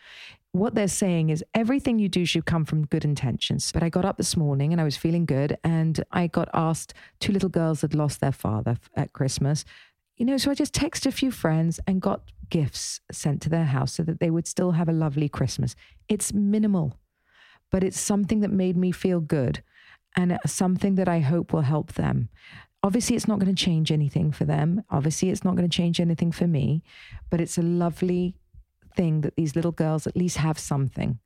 what 0.55 0.77
they're 0.77 0.87
saying 0.87 1.31
is 1.31 1.45
everything 1.53 1.99
you 1.99 2.09
do 2.09 2.25
should 2.25 2.47
come 2.47 2.65
from 2.65 2.87
good 2.87 3.05
intentions. 3.05 3.73
But 3.73 3.83
I 3.83 3.89
got 3.89 4.05
up 4.05 4.17
this 4.17 4.37
morning 4.37 4.71
and 4.71 4.81
I 4.81 4.85
was 4.85 4.97
feeling 4.97 5.27
good, 5.27 5.59
and 5.65 6.05
I 6.13 6.29
got 6.29 6.49
asked 6.55 6.95
two 7.19 7.33
little 7.33 7.49
girls 7.49 7.81
had 7.81 7.93
lost 7.93 8.21
their 8.21 8.33
father 8.33 8.79
at 8.95 9.13
Christmas. 9.13 9.65
You 10.17 10.25
know, 10.25 10.37
so 10.37 10.53
I 10.53 10.55
just 10.55 10.73
texted 10.73 11.07
a 11.07 11.13
few 11.13 11.33
friends 11.33 11.81
and 11.89 12.01
got 12.01 12.31
gifts 12.51 13.01
sent 13.11 13.43
to 13.43 13.49
their 13.49 13.65
house 13.65 13.95
so 13.95 14.05
that 14.05 14.21
they 14.21 14.31
would 14.31 14.47
still 14.47 14.73
have 14.73 14.89
a 14.89 14.93
lovely 14.93 15.29
Christmas. 15.29 15.75
It's 16.09 16.33
minimal, 16.33 17.01
but 17.73 17.83
it's 17.83 17.99
something 17.99 18.39
that 18.39 18.53
made 18.53 18.77
me 18.77 18.93
feel 18.93 19.19
good 19.19 19.61
and 20.17 20.39
something 20.47 20.95
that 20.95 21.09
I 21.09 21.19
hope 21.19 21.53
will 21.53 21.63
help 21.63 21.95
them. 21.95 22.29
Obviously, 22.85 23.17
it's 23.17 23.27
not 23.27 23.41
going 23.41 23.53
to 23.53 23.65
change 23.65 23.91
anything 23.91 24.31
for 24.31 24.45
them. 24.45 24.85
Obviously, 24.89 25.31
it's 25.31 25.43
not 25.43 25.57
going 25.57 25.69
to 25.69 25.77
change 25.77 25.99
anything 25.99 26.31
for 26.31 26.47
me, 26.47 26.85
but 27.29 27.41
it's 27.41 27.59
a 27.59 27.63
lovely 27.63 28.37
thing 28.95 29.21
that 29.23 29.37
these 29.37 29.57
little 29.57 29.73
girls 29.73 30.07
at 30.07 30.17
least 30.17 30.39
have 30.39 30.59
something, 30.59 31.19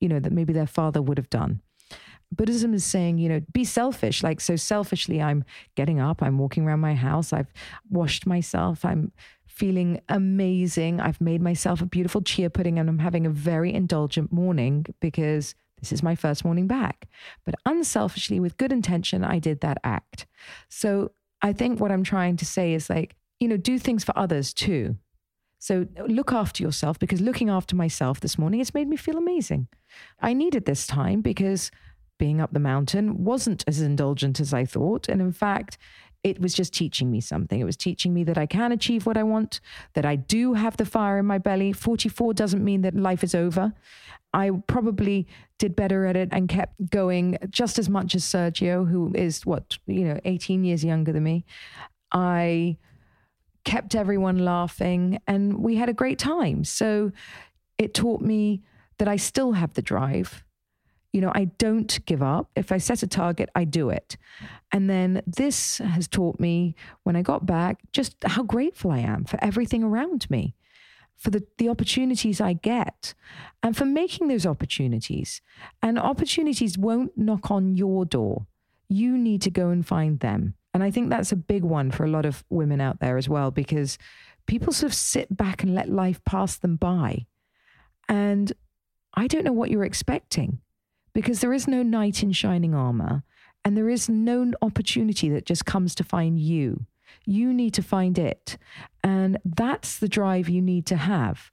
you 0.00 0.08
know, 0.08 0.20
that 0.20 0.32
maybe 0.32 0.52
their 0.52 0.66
father 0.66 1.02
would 1.02 1.18
have 1.18 1.30
done. 1.30 1.60
Buddhism 2.32 2.74
is 2.74 2.84
saying, 2.84 3.18
you 3.18 3.28
know, 3.28 3.40
be 3.52 3.64
selfish. 3.64 4.22
Like, 4.22 4.40
so 4.40 4.54
selfishly, 4.54 5.20
I'm 5.20 5.44
getting 5.74 5.98
up, 5.98 6.22
I'm 6.22 6.38
walking 6.38 6.64
around 6.64 6.80
my 6.80 6.94
house, 6.94 7.32
I've 7.32 7.52
washed 7.90 8.24
myself, 8.24 8.84
I'm 8.84 9.10
feeling 9.60 10.00
amazing. 10.08 11.00
I've 11.00 11.20
made 11.20 11.42
myself 11.42 11.82
a 11.82 11.86
beautiful 11.86 12.22
chia 12.22 12.48
pudding, 12.48 12.78
and 12.78 12.88
I'm 12.88 13.00
having 13.00 13.26
a 13.26 13.30
very 13.30 13.74
indulgent 13.74 14.32
morning 14.32 14.86
because 15.00 15.54
this 15.80 15.92
is 15.92 16.02
my 16.02 16.14
first 16.14 16.44
morning 16.44 16.66
back. 16.66 17.08
But 17.44 17.56
unselfishly, 17.66 18.40
with 18.40 18.56
good 18.56 18.72
intention, 18.72 19.22
I 19.24 19.38
did 19.38 19.60
that 19.60 19.78
act. 19.84 20.26
So 20.68 21.10
I 21.42 21.52
think 21.52 21.80
what 21.80 21.92
I'm 21.92 22.04
trying 22.04 22.36
to 22.38 22.46
say 22.46 22.72
is 22.72 22.88
like, 22.88 23.16
you 23.38 23.48
know, 23.48 23.56
do 23.56 23.78
things 23.78 24.04
for 24.04 24.16
others 24.16 24.54
too. 24.54 24.96
So 25.60 25.86
look 26.08 26.32
after 26.32 26.62
yourself 26.62 26.98
because 26.98 27.20
looking 27.20 27.50
after 27.50 27.76
myself 27.76 28.18
this 28.18 28.38
morning 28.38 28.60
has 28.60 28.72
made 28.72 28.88
me 28.88 28.96
feel 28.96 29.18
amazing. 29.18 29.68
I 30.20 30.32
needed 30.32 30.64
this 30.64 30.86
time 30.86 31.20
because 31.20 31.70
being 32.18 32.40
up 32.40 32.52
the 32.52 32.60
mountain 32.60 33.24
wasn't 33.24 33.62
as 33.66 33.80
indulgent 33.80 34.40
as 34.40 34.54
I 34.54 34.64
thought. 34.64 35.08
And 35.08 35.20
in 35.20 35.32
fact, 35.32 35.76
it 36.24 36.40
was 36.40 36.54
just 36.54 36.72
teaching 36.72 37.10
me 37.10 37.20
something. 37.20 37.60
It 37.60 37.64
was 37.64 37.76
teaching 37.76 38.14
me 38.14 38.24
that 38.24 38.38
I 38.38 38.46
can 38.46 38.72
achieve 38.72 39.04
what 39.04 39.18
I 39.18 39.22
want, 39.22 39.60
that 39.94 40.06
I 40.06 40.16
do 40.16 40.54
have 40.54 40.78
the 40.78 40.86
fire 40.86 41.18
in 41.18 41.26
my 41.26 41.38
belly. 41.38 41.72
44 41.72 42.32
doesn't 42.34 42.64
mean 42.64 42.80
that 42.82 42.94
life 42.94 43.22
is 43.22 43.34
over. 43.34 43.72
I 44.32 44.50
probably 44.66 45.26
did 45.58 45.76
better 45.76 46.06
at 46.06 46.16
it 46.16 46.30
and 46.32 46.48
kept 46.48 46.90
going 46.90 47.36
just 47.50 47.78
as 47.78 47.90
much 47.90 48.14
as 48.14 48.24
Sergio, 48.24 48.88
who 48.88 49.12
is 49.14 49.44
what, 49.44 49.76
you 49.86 50.04
know, 50.04 50.20
18 50.24 50.64
years 50.64 50.84
younger 50.84 51.12
than 51.12 51.24
me. 51.24 51.44
I 52.12 52.78
kept 53.64 53.94
everyone 53.94 54.38
laughing, 54.38 55.20
and 55.26 55.58
we 55.58 55.76
had 55.76 55.88
a 55.88 55.94
great 55.94 56.18
time. 56.18 56.64
So 56.64 57.12
it 57.78 57.94
taught 57.94 58.20
me 58.20 58.62
that 58.98 59.08
I 59.08 59.16
still 59.16 59.52
have 59.52 59.74
the 59.74 59.82
drive. 59.82 60.44
You 61.12 61.20
know, 61.20 61.32
I 61.34 61.46
don't 61.58 61.98
give 62.06 62.22
up. 62.22 62.50
If 62.54 62.70
I 62.70 62.78
set 62.78 63.02
a 63.02 63.06
target, 63.06 63.48
I 63.54 63.64
do 63.64 63.90
it. 63.90 64.16
And 64.70 64.88
then 64.88 65.22
this 65.26 65.78
has 65.78 66.06
taught 66.06 66.38
me 66.38 66.76
when 67.02 67.16
I 67.16 67.22
got 67.22 67.46
back 67.46 67.78
just 67.92 68.14
how 68.24 68.44
grateful 68.44 68.90
I 68.92 68.98
am 68.98 69.24
for 69.24 69.42
everything 69.42 69.82
around 69.82 70.30
me 70.30 70.54
for 71.20 71.30
the, 71.30 71.46
the 71.58 71.68
opportunities 71.68 72.40
I 72.40 72.54
get 72.54 73.12
and 73.62 73.76
for 73.76 73.84
making 73.84 74.28
those 74.28 74.46
opportunities. 74.46 75.42
And 75.82 75.98
opportunities 75.98 76.78
won't 76.78 77.16
knock 77.16 77.50
on 77.50 77.74
your 77.74 78.06
door. 78.06 78.46
You 78.88 79.18
need 79.18 79.42
to 79.42 79.50
go 79.50 79.68
and 79.68 79.86
find 79.86 80.20
them. 80.20 80.54
And 80.72 80.82
I 80.82 80.90
think 80.90 81.10
that's 81.10 81.32
a 81.32 81.36
big 81.36 81.64
one 81.64 81.90
for 81.90 82.04
a 82.04 82.10
lot 82.10 82.26
of 82.26 82.44
women 82.48 82.80
out 82.80 83.00
there 83.00 83.16
as 83.16 83.28
well, 83.28 83.50
because 83.50 83.98
people 84.46 84.72
sort 84.72 84.92
of 84.92 84.94
sit 84.94 85.36
back 85.36 85.62
and 85.62 85.74
let 85.74 85.88
life 85.88 86.24
pass 86.24 86.56
them 86.56 86.76
by. 86.76 87.26
And 88.08 88.52
I 89.14 89.26
don't 89.26 89.44
know 89.44 89.52
what 89.52 89.70
you're 89.70 89.84
expecting 89.84 90.60
because 91.12 91.40
there 91.40 91.52
is 91.52 91.66
no 91.66 91.82
knight 91.82 92.22
in 92.22 92.32
shining 92.32 92.74
armor 92.74 93.24
and 93.64 93.76
there 93.76 93.88
is 93.88 94.08
no 94.08 94.52
opportunity 94.62 95.28
that 95.30 95.46
just 95.46 95.66
comes 95.66 95.94
to 95.96 96.04
find 96.04 96.38
you. 96.38 96.86
You 97.26 97.52
need 97.52 97.74
to 97.74 97.82
find 97.82 98.18
it. 98.18 98.56
And 99.02 99.38
that's 99.44 99.98
the 99.98 100.08
drive 100.08 100.48
you 100.48 100.62
need 100.62 100.86
to 100.86 100.96
have. 100.96 101.50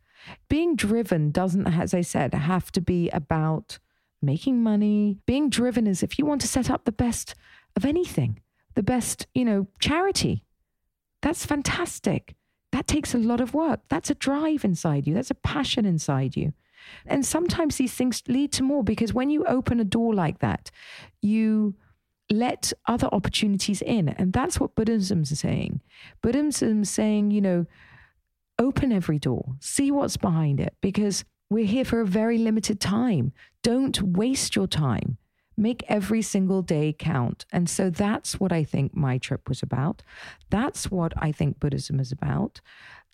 Being 0.50 0.76
driven 0.76 1.32
doesn't, 1.32 1.68
as 1.68 1.94
I 1.94 2.02
said, 2.02 2.34
have 2.34 2.72
to 2.74 2.82
be 2.82 3.10
about 3.10 3.80
making 4.22 4.62
money. 4.62 5.18
Being 5.26 5.50
driven 5.50 5.88
is 5.88 6.04
if 6.04 6.18
you 6.18 6.26
want 6.26 6.42
to 6.42 6.48
set 6.48 6.70
up 6.70 6.86
the 6.86 6.92
best 6.92 7.36
of 7.76 7.86
anything, 7.86 8.40
the 8.78 8.84
best, 8.84 9.26
you 9.34 9.44
know, 9.44 9.66
charity. 9.80 10.44
That's 11.24 11.48
fantastic. 11.48 12.36
That 12.72 12.86
takes 12.86 13.16
a 13.16 13.18
lot 13.18 13.42
of 13.42 13.56
work. 13.56 13.80
That's 13.90 14.12
a 14.12 14.16
drive 14.16 14.64
inside 14.64 15.08
you. 15.08 15.16
That's 15.16 15.32
a 15.32 15.42
passion 15.56 15.84
inside 15.84 16.38
you. 16.38 16.54
And 17.08 17.26
sometimes 17.26 17.78
these 17.78 17.96
things 17.96 18.22
lead 18.28 18.52
to 18.52 18.62
more 18.62 18.84
because 18.84 19.16
when 19.16 19.32
you 19.32 19.44
open 19.46 19.80
a 19.80 19.84
door 19.84 20.14
like 20.14 20.40
that, 20.40 20.70
you 21.24 21.74
let 22.30 22.72
other 22.86 23.10
opportunities 23.12 23.82
in. 23.82 24.10
And 24.10 24.32
that's 24.32 24.60
what 24.60 24.76
Buddhism's 24.76 25.38
saying. 25.40 25.82
Buddhism's 26.22 26.92
saying, 26.92 27.32
you 27.32 27.42
know, 27.42 27.66
open 28.60 28.92
every 28.92 29.18
door, 29.18 29.56
see 29.60 29.90
what's 29.90 30.18
behind 30.18 30.60
it, 30.60 30.76
because 30.82 31.26
we're 31.50 31.66
here 31.66 31.86
for 31.86 32.00
a 32.00 32.06
very 32.06 32.38
limited 32.38 32.80
time. 32.80 33.34
Don't 33.64 34.00
waste 34.04 34.56
your 34.56 34.68
time. 34.68 35.18
Make 35.58 35.84
every 35.88 36.22
single 36.22 36.62
day 36.62 36.96
count. 36.98 37.46
And 37.52 37.70
so 37.70 37.90
that's 37.90 38.40
what 38.40 38.52
I 38.52 38.64
think 38.64 38.96
my 38.96 39.18
trip 39.18 39.50
was 39.50 39.64
about. 39.64 40.04
That's 40.50 40.92
what 40.92 41.14
I 41.18 41.32
think 41.32 41.60
Buddhism 41.60 42.00
is 42.00 42.12
about. 42.12 42.62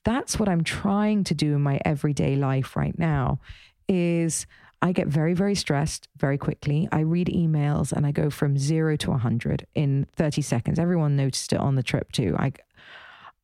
That's 0.04 0.38
what 0.38 0.50
I'm 0.50 0.64
trying 0.64 1.24
to 1.26 1.34
do 1.34 1.56
in 1.56 1.62
my 1.62 1.80
everyday 1.86 2.36
life 2.36 2.76
right 2.76 2.98
now 3.00 3.40
is 3.88 4.46
I 4.82 4.92
get 4.92 5.08
very, 5.08 5.34
very 5.34 5.56
stressed 5.56 6.10
very 6.18 6.38
quickly. 6.38 6.90
I 6.92 7.00
read 7.00 7.28
emails 7.28 7.94
and 7.94 8.06
I 8.06 8.12
go 8.12 8.30
from 8.30 8.58
zero 8.58 8.98
to 8.98 9.12
100 9.12 9.66
in 9.76 10.08
30 10.18 10.42
seconds. 10.42 10.78
Everyone 10.78 11.16
noticed 11.16 11.54
it 11.54 11.60
on 11.60 11.76
the 11.76 11.84
trip 11.84 12.12
too. 12.12 12.36
I, 12.38 12.52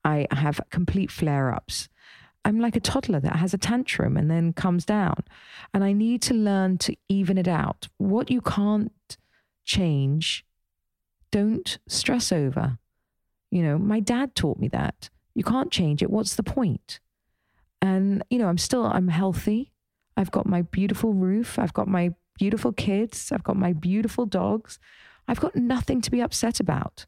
I 0.04 0.28
have 0.32 0.60
complete 0.70 1.12
flare 1.12 1.54
ups. 1.54 1.88
I'm 2.46 2.60
like 2.60 2.76
a 2.76 2.80
toddler 2.80 3.20
that 3.20 3.36
has 3.36 3.54
a 3.54 3.58
tantrum 3.58 4.18
and 4.18 4.32
then 4.32 4.54
comes 4.54 4.86
down. 4.86 5.24
And 5.74 5.84
I 5.84 5.94
need 5.94 6.22
to 6.24 6.34
learn 6.34 6.78
to 6.80 6.96
even 7.08 7.38
it 7.38 7.48
out. 7.48 7.88
What 7.98 8.32
you 8.32 8.42
can't 8.42 9.18
change, 9.66 10.46
don't 11.32 11.78
stress 11.88 12.32
over. 12.32 12.78
You 13.52 13.64
know, 13.64 13.78
my 13.78 14.00
dad 14.00 14.36
taught 14.36 14.60
me 14.60 14.68
that. 14.70 15.10
You 15.36 15.44
can't 15.44 15.72
change 15.72 16.02
it. 16.02 16.10
What's 16.10 16.36
the 16.36 16.44
point? 16.44 17.00
And, 17.82 18.24
you 18.30 18.40
know, 18.40 18.48
I'm 18.48 18.58
still, 18.58 18.86
I'm 18.86 19.10
healthy. 19.10 19.72
I've 20.18 20.32
got 20.32 20.46
my 20.46 20.64
beautiful 20.64 21.14
roof. 21.14 21.58
I've 21.60 21.74
got 21.74 21.88
my 21.88 22.14
beautiful 22.38 22.72
kids. 22.72 23.32
I've 23.32 23.44
got 23.44 23.58
my 23.58 23.74
beautiful 23.74 24.26
dogs. 24.26 24.80
I've 25.28 25.40
got 25.40 25.56
nothing 25.56 26.02
to 26.02 26.12
be 26.12 26.22
upset 26.22 26.60
about. 26.60 27.06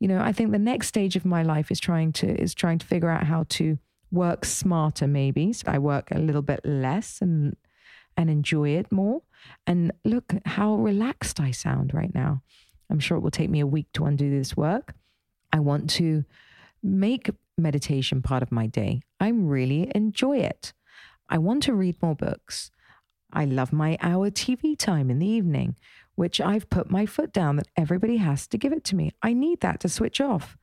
You 0.00 0.08
know, 0.08 0.20
I 0.20 0.32
think 0.32 0.50
the 0.50 0.58
next 0.58 0.88
stage 0.88 1.14
of 1.14 1.24
my 1.24 1.42
life 1.42 1.70
is 1.70 1.78
trying 1.78 2.12
to 2.14 2.40
is 2.40 2.54
trying 2.54 2.78
to 2.78 2.86
figure 2.86 3.10
out 3.10 3.24
how 3.24 3.44
to 3.50 3.78
work 4.12 4.44
smarter 4.44 5.08
maybe. 5.08 5.52
So 5.52 5.64
I 5.66 5.78
work 5.78 6.10
a 6.10 6.18
little 6.18 6.42
bit 6.42 6.60
less 6.64 7.20
and 7.20 7.56
and 8.16 8.28
enjoy 8.28 8.68
it 8.70 8.92
more. 8.92 9.22
And 9.66 9.92
look 10.04 10.34
how 10.44 10.74
relaxed 10.76 11.40
I 11.40 11.50
sound 11.50 11.94
right 11.94 12.14
now. 12.14 12.42
I'm 12.90 13.00
sure 13.00 13.16
it 13.16 13.20
will 13.20 13.30
take 13.30 13.50
me 13.50 13.60
a 13.60 13.66
week 13.66 13.86
to 13.94 14.04
undo 14.04 14.30
this 14.30 14.56
work. 14.56 14.94
I 15.52 15.60
want 15.60 15.88
to 15.90 16.24
make 16.82 17.30
meditation 17.56 18.22
part 18.22 18.42
of 18.42 18.52
my 18.52 18.66
day. 18.66 19.00
I 19.18 19.28
really 19.28 19.90
enjoy 19.94 20.38
it. 20.38 20.72
I 21.28 21.38
want 21.38 21.62
to 21.64 21.74
read 21.74 22.02
more 22.02 22.14
books. 22.14 22.70
I 23.32 23.46
love 23.46 23.72
my 23.72 23.96
hour 24.00 24.30
TV 24.30 24.76
time 24.78 25.10
in 25.10 25.18
the 25.18 25.26
evening, 25.26 25.76
which 26.16 26.40
I've 26.40 26.68
put 26.68 26.90
my 26.90 27.06
foot 27.06 27.32
down 27.32 27.56
that 27.56 27.68
everybody 27.76 28.18
has 28.18 28.46
to 28.48 28.58
give 28.58 28.72
it 28.72 28.84
to 28.84 28.96
me. 28.96 29.12
I 29.22 29.32
need 29.32 29.60
that 29.60 29.80
to 29.80 29.88
switch 29.88 30.20
off. 30.20 30.58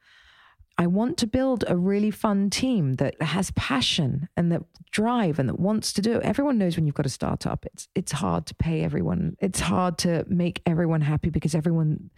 I 0.80 0.88
want 0.88 1.18
to 1.18 1.28
build 1.28 1.66
a 1.68 1.76
really 1.76 2.10
fun 2.10 2.50
team 2.50 2.94
that 2.94 3.22
has 3.22 3.52
passion 3.52 4.30
and 4.38 4.50
that 4.54 4.62
drive 4.92 5.38
and 5.38 5.50
that 5.50 5.60
wants 5.60 5.92
to 5.92 6.02
do 6.02 6.14
it. 6.14 6.24
Everyone 6.24 6.58
knows 6.58 6.78
when 6.78 6.86
you've 6.86 6.96
got 6.96 7.06
a 7.06 7.10
startup, 7.10 7.66
it's 7.66 7.90
it's 7.96 8.14
hard 8.14 8.46
to 8.46 8.56
pay 8.56 8.86
everyone. 8.86 9.36
It's 9.42 9.60
hard 9.60 9.98
to 10.00 10.24
make 10.30 10.62
everyone 10.66 11.02
happy 11.02 11.32
because 11.32 11.54
everyone 11.54 12.12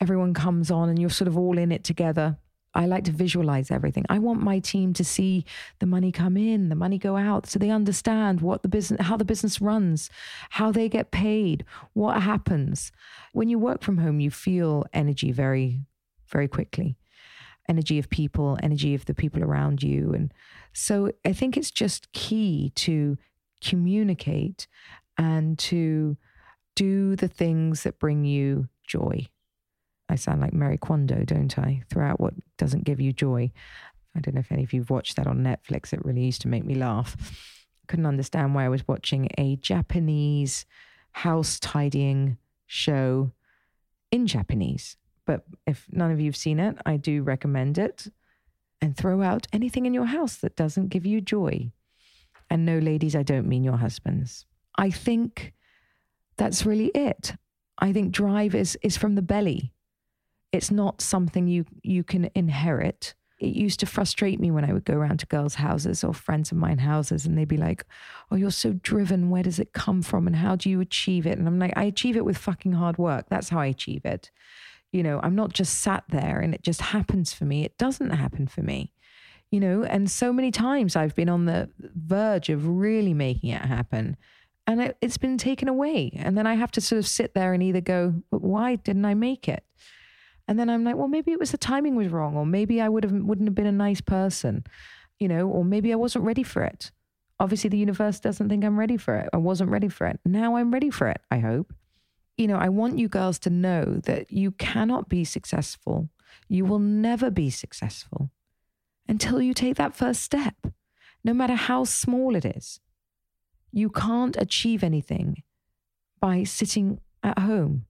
everyone 0.00 0.32
comes 0.32 0.70
on 0.70 0.88
and 0.88 0.98
you're 0.98 1.10
sort 1.10 1.28
of 1.28 1.36
all 1.36 1.58
in 1.58 1.70
it 1.70 1.84
together. 1.84 2.38
I 2.72 2.86
like 2.86 3.04
to 3.04 3.12
visualize 3.12 3.70
everything. 3.70 4.06
I 4.08 4.20
want 4.20 4.40
my 4.40 4.58
team 4.58 4.94
to 4.94 5.04
see 5.04 5.44
the 5.78 5.86
money 5.86 6.10
come 6.10 6.38
in, 6.38 6.70
the 6.70 6.74
money 6.74 6.96
go 6.96 7.18
out, 7.18 7.46
so 7.46 7.58
they 7.58 7.68
understand 7.68 8.40
what 8.40 8.62
the 8.62 8.68
business, 8.68 9.02
how 9.02 9.18
the 9.18 9.24
business 9.26 9.60
runs, 9.60 10.08
how 10.48 10.72
they 10.72 10.88
get 10.88 11.10
paid, 11.10 11.62
what 11.92 12.22
happens. 12.22 12.90
When 13.34 13.50
you 13.50 13.58
work 13.58 13.82
from 13.82 13.98
home, 13.98 14.18
you 14.18 14.30
feel 14.30 14.86
energy 14.94 15.30
very, 15.30 15.82
very 16.26 16.48
quickly. 16.48 16.96
Energy 17.68 17.98
of 17.98 18.08
people, 18.08 18.58
energy 18.62 18.94
of 18.94 19.04
the 19.04 19.14
people 19.14 19.42
around 19.42 19.82
you. 19.82 20.12
And 20.12 20.32
so 20.72 21.12
I 21.24 21.32
think 21.32 21.56
it's 21.56 21.70
just 21.70 22.10
key 22.12 22.72
to 22.76 23.18
communicate 23.60 24.66
and 25.16 25.58
to 25.58 26.16
do 26.74 27.16
the 27.16 27.28
things 27.28 27.82
that 27.82 27.98
bring 27.98 28.24
you 28.24 28.68
joy. 28.86 29.26
I 30.08 30.14
sound 30.14 30.40
like 30.40 30.54
Marie 30.54 30.78
Kondo, 30.78 31.24
don't 31.24 31.58
I? 31.58 31.82
Throw 31.90 32.06
out 32.06 32.20
what 32.20 32.34
doesn't 32.56 32.84
give 32.84 33.00
you 33.00 33.12
joy. 33.12 33.52
I 34.16 34.20
don't 34.20 34.34
know 34.34 34.40
if 34.40 34.50
any 34.50 34.64
of 34.64 34.72
you've 34.72 34.90
watched 34.90 35.16
that 35.16 35.26
on 35.26 35.44
Netflix. 35.44 35.92
It 35.92 36.04
really 36.04 36.24
used 36.24 36.40
to 36.42 36.48
make 36.48 36.64
me 36.64 36.74
laugh. 36.74 37.16
Couldn't 37.86 38.06
understand 38.06 38.54
why 38.54 38.64
I 38.64 38.68
was 38.68 38.88
watching 38.88 39.28
a 39.36 39.56
Japanese 39.56 40.64
house 41.12 41.60
tidying 41.60 42.38
show 42.66 43.32
in 44.10 44.26
Japanese. 44.26 44.96
But 45.28 45.44
if 45.66 45.84
none 45.92 46.10
of 46.10 46.20
you've 46.20 46.38
seen 46.38 46.58
it, 46.58 46.78
I 46.86 46.96
do 46.96 47.22
recommend 47.22 47.76
it. 47.76 48.06
And 48.80 48.96
throw 48.96 49.20
out 49.20 49.46
anything 49.52 49.84
in 49.84 49.92
your 49.92 50.06
house 50.06 50.36
that 50.36 50.56
doesn't 50.56 50.88
give 50.88 51.04
you 51.04 51.20
joy. 51.20 51.70
And 52.48 52.64
no, 52.64 52.78
ladies, 52.78 53.14
I 53.14 53.24
don't 53.24 53.46
mean 53.46 53.62
your 53.62 53.76
husbands. 53.76 54.46
I 54.78 54.90
think 54.90 55.52
that's 56.38 56.64
really 56.64 56.86
it. 56.94 57.34
I 57.76 57.92
think 57.92 58.10
drive 58.12 58.54
is, 58.54 58.78
is 58.82 58.96
from 58.96 59.16
the 59.16 59.22
belly. 59.22 59.74
It's 60.50 60.70
not 60.70 61.02
something 61.02 61.46
you 61.46 61.66
you 61.82 62.04
can 62.04 62.30
inherit. 62.34 63.14
It 63.38 63.54
used 63.54 63.80
to 63.80 63.86
frustrate 63.86 64.40
me 64.40 64.50
when 64.50 64.64
I 64.64 64.72
would 64.72 64.86
go 64.86 64.94
around 64.94 65.18
to 65.18 65.26
girls' 65.26 65.56
houses 65.56 66.02
or 66.02 66.14
friends 66.14 66.50
of 66.50 66.56
mine 66.56 66.78
houses 66.78 67.26
and 67.26 67.36
they'd 67.36 67.46
be 67.46 67.58
like, 67.58 67.84
Oh, 68.30 68.36
you're 68.36 68.50
so 68.50 68.72
driven. 68.72 69.28
Where 69.28 69.42
does 69.42 69.58
it 69.58 69.74
come 69.74 70.00
from? 70.00 70.26
And 70.26 70.36
how 70.36 70.56
do 70.56 70.70
you 70.70 70.80
achieve 70.80 71.26
it? 71.26 71.36
And 71.36 71.46
I'm 71.46 71.58
like, 71.58 71.74
I 71.76 71.84
achieve 71.84 72.16
it 72.16 72.24
with 72.24 72.38
fucking 72.38 72.72
hard 72.72 72.96
work. 72.96 73.26
That's 73.28 73.50
how 73.50 73.60
I 73.60 73.66
achieve 73.66 74.06
it. 74.06 74.30
You 74.92 75.02
know, 75.02 75.20
I'm 75.22 75.34
not 75.34 75.52
just 75.52 75.80
sat 75.80 76.04
there 76.08 76.40
and 76.40 76.54
it 76.54 76.62
just 76.62 76.80
happens 76.80 77.32
for 77.32 77.44
me. 77.44 77.64
It 77.64 77.76
doesn't 77.78 78.10
happen 78.10 78.46
for 78.46 78.62
me. 78.62 78.92
You 79.50 79.60
know, 79.60 79.82
and 79.82 80.10
so 80.10 80.32
many 80.32 80.50
times 80.50 80.94
I've 80.94 81.14
been 81.14 81.28
on 81.30 81.46
the 81.46 81.70
verge 81.78 82.50
of 82.50 82.66
really 82.66 83.14
making 83.14 83.50
it 83.50 83.62
happen 83.62 84.16
and 84.66 84.82
it, 84.82 84.98
has 85.00 85.16
been 85.16 85.38
taken 85.38 85.68
away. 85.68 86.12
And 86.14 86.36
then 86.36 86.46
I 86.46 86.54
have 86.54 86.70
to 86.72 86.80
sort 86.82 86.98
of 86.98 87.06
sit 87.06 87.32
there 87.34 87.54
and 87.54 87.62
either 87.62 87.80
go, 87.80 88.14
but 88.30 88.42
why 88.42 88.76
didn't 88.76 89.06
I 89.06 89.14
make 89.14 89.48
it? 89.48 89.64
And 90.46 90.58
then 90.58 90.68
I'm 90.68 90.84
like, 90.84 90.96
well, 90.96 91.08
maybe 91.08 91.32
it 91.32 91.38
was 91.38 91.50
the 91.50 91.58
timing 91.58 91.96
was 91.96 92.08
wrong, 92.08 92.36
or 92.36 92.46
maybe 92.46 92.80
I 92.80 92.88
would 92.88 93.04
have 93.04 93.12
wouldn't 93.12 93.48
have 93.48 93.54
been 93.54 93.66
a 93.66 93.72
nice 93.72 94.00
person, 94.00 94.64
you 95.18 95.28
know, 95.28 95.48
or 95.48 95.64
maybe 95.64 95.92
I 95.92 95.96
wasn't 95.96 96.24
ready 96.24 96.42
for 96.42 96.62
it. 96.62 96.90
Obviously, 97.40 97.70
the 97.70 97.78
universe 97.78 98.20
doesn't 98.20 98.48
think 98.48 98.64
I'm 98.64 98.78
ready 98.78 98.96
for 98.96 99.16
it. 99.16 99.28
I 99.32 99.36
wasn't 99.36 99.70
ready 99.70 99.88
for 99.88 100.06
it. 100.06 100.20
Now 100.24 100.56
I'm 100.56 100.72
ready 100.72 100.90
for 100.90 101.08
it, 101.08 101.20
I 101.30 101.38
hope. 101.38 101.72
You 102.38 102.46
know, 102.46 102.56
I 102.56 102.68
want 102.68 102.98
you 102.98 103.08
girls 103.08 103.38
to 103.40 103.50
know 103.50 104.00
that 104.04 104.32
you 104.32 104.52
cannot 104.52 105.08
be 105.08 105.24
successful. 105.24 106.08
You 106.48 106.64
will 106.64 106.78
never 106.78 107.30
be 107.30 107.50
successful 107.50 108.30
until 109.08 109.42
you 109.42 109.52
take 109.52 109.76
that 109.76 109.96
first 109.96 110.22
step, 110.22 110.54
no 111.24 111.34
matter 111.34 111.54
how 111.54 111.82
small 111.84 112.36
it 112.36 112.44
is. 112.44 112.80
You 113.72 113.90
can't 113.90 114.36
achieve 114.36 114.84
anything 114.84 115.42
by 116.20 116.44
sitting 116.44 117.00
at 117.22 117.40
home 117.40 117.86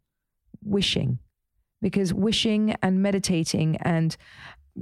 wishing 0.63 1.19
because 1.81 2.13
wishing 2.15 2.75
and 2.83 3.03
meditating 3.03 3.77
and 3.83 4.17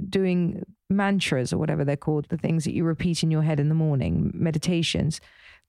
doing 0.09 0.63
mantras 0.89 1.51
or 1.51 1.57
whatever 1.57 1.83
they're 1.83 1.97
called, 1.97 2.29
the 2.29 2.37
things 2.37 2.63
that 2.63 2.73
you 2.73 2.83
repeat 2.83 3.21
in 3.21 3.31
your 3.31 3.41
head 3.41 3.59
in 3.59 3.69
the 3.69 3.75
morning, 3.75 4.31
meditations, 4.33 5.19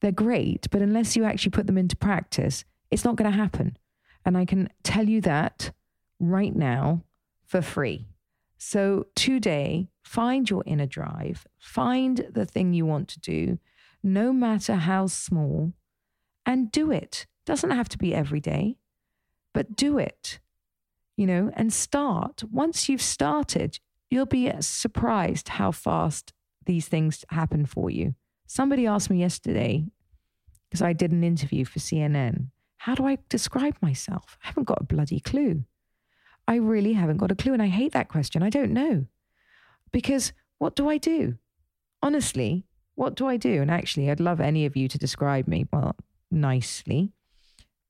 they're 0.01 0.13
great. 0.13 0.69
But 0.71 0.83
unless 0.83 1.17
you 1.17 1.25
actually 1.25 1.51
put 1.51 1.67
them 1.67 1.79
into 1.79 1.97
practice, 1.97 2.65
it's 2.91 3.05
not 3.05 3.17
going 3.17 3.31
to 3.31 3.37
happen. 3.37 3.77
And 4.25 4.37
I 4.37 4.45
can 4.45 4.69
tell 4.83 5.09
you 5.09 5.21
that 5.23 5.73
right 6.21 6.55
now 6.55 7.03
for 7.47 7.63
free. 7.63 8.09
So 8.59 9.07
today, 9.15 9.89
find 10.03 10.51
your 10.51 10.63
inner 10.67 10.87
drive, 10.87 11.47
find 11.59 12.27
the 12.31 12.45
thing 12.45 12.73
you 12.73 12.85
want 12.85 13.09
to 13.09 13.21
do, 13.21 13.59
no 14.03 14.33
matter 14.33 14.75
how 14.75 15.07
small, 15.07 15.73
and 16.45 16.73
do 16.73 16.91
it. 16.91 17.27
Doesn't 17.47 17.71
have 17.71 17.89
to 17.91 17.99
be 17.99 18.15
every 18.15 18.41
day, 18.41 18.77
but 19.55 19.77
do 19.77 19.97
it, 19.99 20.41
you 21.17 21.27
know, 21.27 21.51
and 21.55 21.73
start. 21.73 22.43
Once 22.51 22.89
you've 22.89 23.01
started, 23.01 23.79
you'll 24.11 24.27
be 24.27 24.53
surprised 24.61 25.51
how 25.51 25.71
fast 25.71 26.33
these 26.67 26.89
things 26.89 27.25
happen 27.31 27.65
for 27.65 27.91
you. 27.91 28.15
Somebody 28.47 28.87
asked 28.87 29.09
me 29.09 29.21
yesterday, 29.21 29.87
because 30.69 30.83
I 30.83 30.93
did 30.93 31.13
an 31.13 31.25
interview 31.25 31.65
for 31.65 31.79
CNN, 31.79 32.49
how 32.79 32.95
do 32.95 33.07
I 33.07 33.19
describe 33.29 33.77
myself? 33.81 34.39
I 34.43 34.49
haven't 34.49 34.67
got 34.67 34.81
a 34.81 34.85
bloody 34.85 35.21
clue. 35.21 35.65
I 36.47 36.57
really 36.57 36.95
haven't 36.95 37.19
got 37.19 37.31
a 37.31 37.37
clue. 37.37 37.53
And 37.53 37.63
I 37.63 37.67
hate 37.67 37.93
that 37.93 38.09
question. 38.09 38.43
I 38.43 38.51
don't 38.51 38.73
know. 38.73 39.07
Because 39.93 40.33
what 40.59 40.75
do 40.75 40.89
I 40.89 40.97
do? 40.97 41.37
Honestly, 42.03 42.65
what 42.95 43.15
do 43.15 43.27
I 43.27 43.37
do? 43.37 43.61
And 43.61 43.71
actually, 43.71 44.11
I'd 44.11 44.21
love 44.21 44.41
any 44.41 44.65
of 44.65 44.77
you 44.77 44.89
to 44.89 44.99
describe 44.99 45.47
me, 45.47 45.67
well, 45.73 45.97
nicely. 46.31 47.13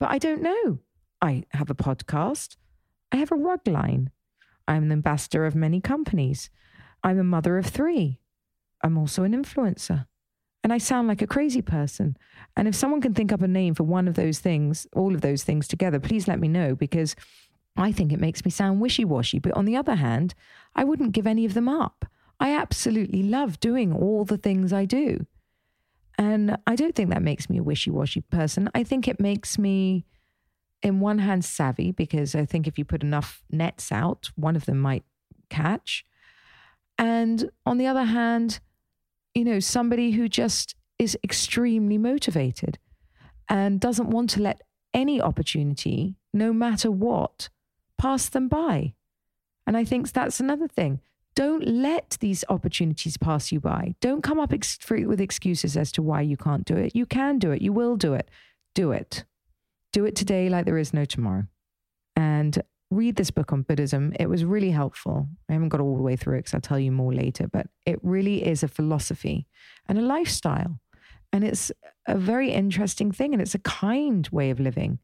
But 0.00 0.10
I 0.10 0.18
don't 0.18 0.42
know. 0.42 0.80
I 1.20 1.44
have 1.50 1.70
a 1.70 1.74
podcast. 1.74 2.56
I 3.12 3.16
have 3.16 3.32
a 3.32 3.36
rug 3.36 3.66
line. 3.66 4.10
I'm 4.66 4.84
an 4.84 4.92
ambassador 4.92 5.46
of 5.46 5.54
many 5.54 5.80
companies. 5.80 6.50
I'm 7.02 7.18
a 7.18 7.24
mother 7.24 7.58
of 7.58 7.66
three. 7.66 8.20
I'm 8.82 8.98
also 8.98 9.22
an 9.22 9.32
influencer. 9.32 10.06
And 10.64 10.72
I 10.72 10.78
sound 10.78 11.08
like 11.08 11.22
a 11.22 11.26
crazy 11.26 11.62
person. 11.62 12.16
And 12.56 12.66
if 12.66 12.74
someone 12.74 13.00
can 13.00 13.14
think 13.14 13.32
up 13.32 13.42
a 13.42 13.48
name 13.48 13.74
for 13.74 13.84
one 13.84 14.08
of 14.08 14.14
those 14.14 14.40
things, 14.40 14.86
all 14.94 15.14
of 15.14 15.20
those 15.20 15.44
things 15.44 15.68
together, 15.68 16.00
please 16.00 16.26
let 16.26 16.40
me 16.40 16.48
know 16.48 16.74
because 16.74 17.14
I 17.76 17.92
think 17.92 18.12
it 18.12 18.20
makes 18.20 18.44
me 18.44 18.50
sound 18.50 18.80
wishy 18.80 19.04
washy. 19.04 19.38
But 19.38 19.52
on 19.52 19.64
the 19.64 19.76
other 19.76 19.94
hand, 19.94 20.34
I 20.74 20.84
wouldn't 20.84 21.12
give 21.12 21.26
any 21.26 21.44
of 21.44 21.54
them 21.54 21.68
up. 21.68 22.04
I 22.40 22.50
absolutely 22.50 23.22
love 23.22 23.60
doing 23.60 23.92
all 23.92 24.24
the 24.24 24.36
things 24.36 24.72
I 24.72 24.84
do. 24.84 25.26
And 26.16 26.58
I 26.66 26.74
don't 26.74 26.94
think 26.94 27.10
that 27.10 27.22
makes 27.22 27.48
me 27.48 27.58
a 27.58 27.62
wishy 27.62 27.90
washy 27.90 28.20
person. 28.20 28.68
I 28.74 28.82
think 28.82 29.06
it 29.06 29.20
makes 29.20 29.58
me, 29.58 30.04
in 30.82 30.98
one 30.98 31.20
hand, 31.20 31.44
savvy 31.44 31.92
because 31.92 32.34
I 32.34 32.44
think 32.44 32.66
if 32.66 32.76
you 32.76 32.84
put 32.84 33.04
enough 33.04 33.44
nets 33.50 33.92
out, 33.92 34.30
one 34.34 34.56
of 34.56 34.66
them 34.66 34.78
might 34.78 35.04
catch. 35.48 36.04
And 36.98 37.50
on 37.64 37.78
the 37.78 37.86
other 37.86 38.04
hand, 38.04 38.58
you 39.38 39.44
know, 39.44 39.60
somebody 39.60 40.10
who 40.10 40.28
just 40.28 40.74
is 40.98 41.16
extremely 41.22 41.96
motivated 41.96 42.78
and 43.48 43.78
doesn't 43.78 44.10
want 44.10 44.30
to 44.30 44.42
let 44.42 44.62
any 44.92 45.20
opportunity, 45.20 46.16
no 46.32 46.52
matter 46.52 46.90
what, 46.90 47.48
pass 47.96 48.28
them 48.28 48.48
by. 48.48 48.94
And 49.66 49.76
I 49.76 49.84
think 49.84 50.10
that's 50.10 50.40
another 50.40 50.66
thing. 50.66 51.00
Don't 51.36 51.64
let 51.68 52.16
these 52.20 52.44
opportunities 52.48 53.16
pass 53.16 53.52
you 53.52 53.60
by. 53.60 53.94
Don't 54.00 54.22
come 54.22 54.40
up 54.40 54.52
ex- 54.52 54.78
with 54.90 55.20
excuses 55.20 55.76
as 55.76 55.92
to 55.92 56.02
why 56.02 56.20
you 56.20 56.36
can't 56.36 56.64
do 56.64 56.76
it. 56.76 56.96
You 56.96 57.06
can 57.06 57.38
do 57.38 57.52
it. 57.52 57.62
You 57.62 57.72
will 57.72 57.96
do 57.96 58.14
it. 58.14 58.28
Do 58.74 58.90
it. 58.90 59.24
Do 59.92 60.04
it 60.04 60.16
today 60.16 60.48
like 60.48 60.64
there 60.64 60.78
is 60.78 60.92
no 60.92 61.04
tomorrow. 61.04 61.44
And 62.16 62.60
read 62.90 63.16
this 63.16 63.30
book 63.30 63.52
on 63.52 63.62
Buddhism. 63.62 64.14
It 64.18 64.28
was 64.28 64.44
really 64.44 64.70
helpful. 64.70 65.28
I 65.48 65.52
haven't 65.52 65.68
got 65.68 65.80
all 65.80 65.96
the 65.96 66.02
way 66.02 66.16
through 66.16 66.36
it 66.36 66.38
because 66.40 66.54
I'll 66.54 66.60
tell 66.60 66.78
you 66.78 66.92
more 66.92 67.12
later, 67.12 67.46
but 67.46 67.66
it 67.84 67.98
really 68.02 68.46
is 68.46 68.62
a 68.62 68.68
philosophy 68.68 69.46
and 69.88 69.98
a 69.98 70.02
lifestyle. 70.02 70.80
And 71.32 71.44
it's 71.44 71.70
a 72.06 72.16
very 72.16 72.50
interesting 72.50 73.12
thing 73.12 73.32
and 73.34 73.42
it's 73.42 73.54
a 73.54 73.60
kind 73.60 74.26
way 74.32 74.50
of 74.50 74.60
living, 74.60 74.98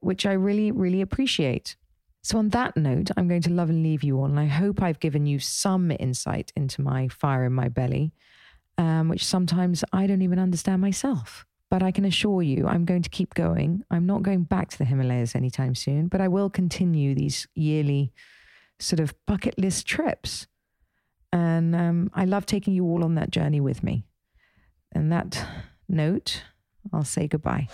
which 0.00 0.24
I 0.24 0.32
really, 0.32 0.70
really 0.70 1.00
appreciate. 1.00 1.76
So, 2.22 2.38
on 2.38 2.50
that 2.50 2.76
note, 2.76 3.10
I'm 3.16 3.28
going 3.28 3.42
to 3.42 3.52
love 3.52 3.68
and 3.68 3.82
leave 3.82 4.02
you 4.02 4.18
all. 4.18 4.24
And 4.24 4.40
I 4.40 4.46
hope 4.46 4.80
I've 4.80 5.00
given 5.00 5.26
you 5.26 5.38
some 5.38 5.90
insight 5.90 6.52
into 6.56 6.80
my 6.80 7.08
fire 7.08 7.44
in 7.44 7.52
my 7.52 7.68
belly, 7.68 8.12
um, 8.78 9.08
which 9.08 9.24
sometimes 9.24 9.84
I 9.92 10.06
don't 10.06 10.22
even 10.22 10.38
understand 10.38 10.80
myself. 10.80 11.44
But 11.74 11.82
I 11.82 11.90
can 11.90 12.04
assure 12.04 12.40
you, 12.40 12.68
I'm 12.68 12.84
going 12.84 13.02
to 13.02 13.10
keep 13.10 13.34
going. 13.34 13.82
I'm 13.90 14.06
not 14.06 14.22
going 14.22 14.44
back 14.44 14.68
to 14.68 14.78
the 14.78 14.84
Himalayas 14.84 15.34
anytime 15.34 15.74
soon, 15.74 16.06
but 16.06 16.20
I 16.20 16.28
will 16.28 16.48
continue 16.48 17.16
these 17.16 17.48
yearly 17.56 18.12
sort 18.78 19.00
of 19.00 19.12
bucket 19.26 19.58
list 19.58 19.84
trips. 19.84 20.46
And 21.32 21.74
um, 21.74 22.12
I 22.14 22.26
love 22.26 22.46
taking 22.46 22.74
you 22.74 22.84
all 22.84 23.02
on 23.02 23.16
that 23.16 23.30
journey 23.30 23.58
with 23.60 23.82
me. 23.82 24.04
And 24.92 25.10
that 25.10 25.44
note, 25.88 26.44
I'll 26.92 27.02
say 27.02 27.26
goodbye. 27.26 27.66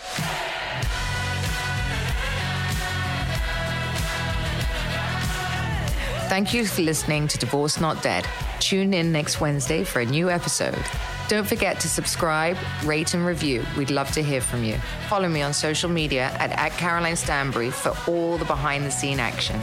Thank 6.30 6.54
you 6.54 6.64
for 6.64 6.80
listening 6.80 7.28
to 7.28 7.36
Divorce 7.36 7.78
Not 7.78 8.02
Dead. 8.02 8.26
Tune 8.60 8.94
in 8.94 9.12
next 9.12 9.42
Wednesday 9.42 9.84
for 9.84 10.00
a 10.00 10.06
new 10.06 10.30
episode. 10.30 10.86
Don't 11.30 11.46
forget 11.46 11.78
to 11.78 11.88
subscribe, 11.88 12.56
rate, 12.84 13.14
and 13.14 13.24
review. 13.24 13.64
We'd 13.78 13.92
love 13.92 14.10
to 14.14 14.20
hear 14.20 14.40
from 14.40 14.64
you. 14.64 14.74
Follow 15.08 15.28
me 15.28 15.42
on 15.42 15.52
social 15.52 15.88
media 15.88 16.24
at, 16.40 16.50
at 16.50 16.72
Caroline 16.72 17.14
Stanbury 17.14 17.70
for 17.70 17.94
all 18.08 18.36
the 18.36 18.44
behind 18.44 18.84
the 18.84 18.90
scene 18.90 19.20
action. 19.20 19.60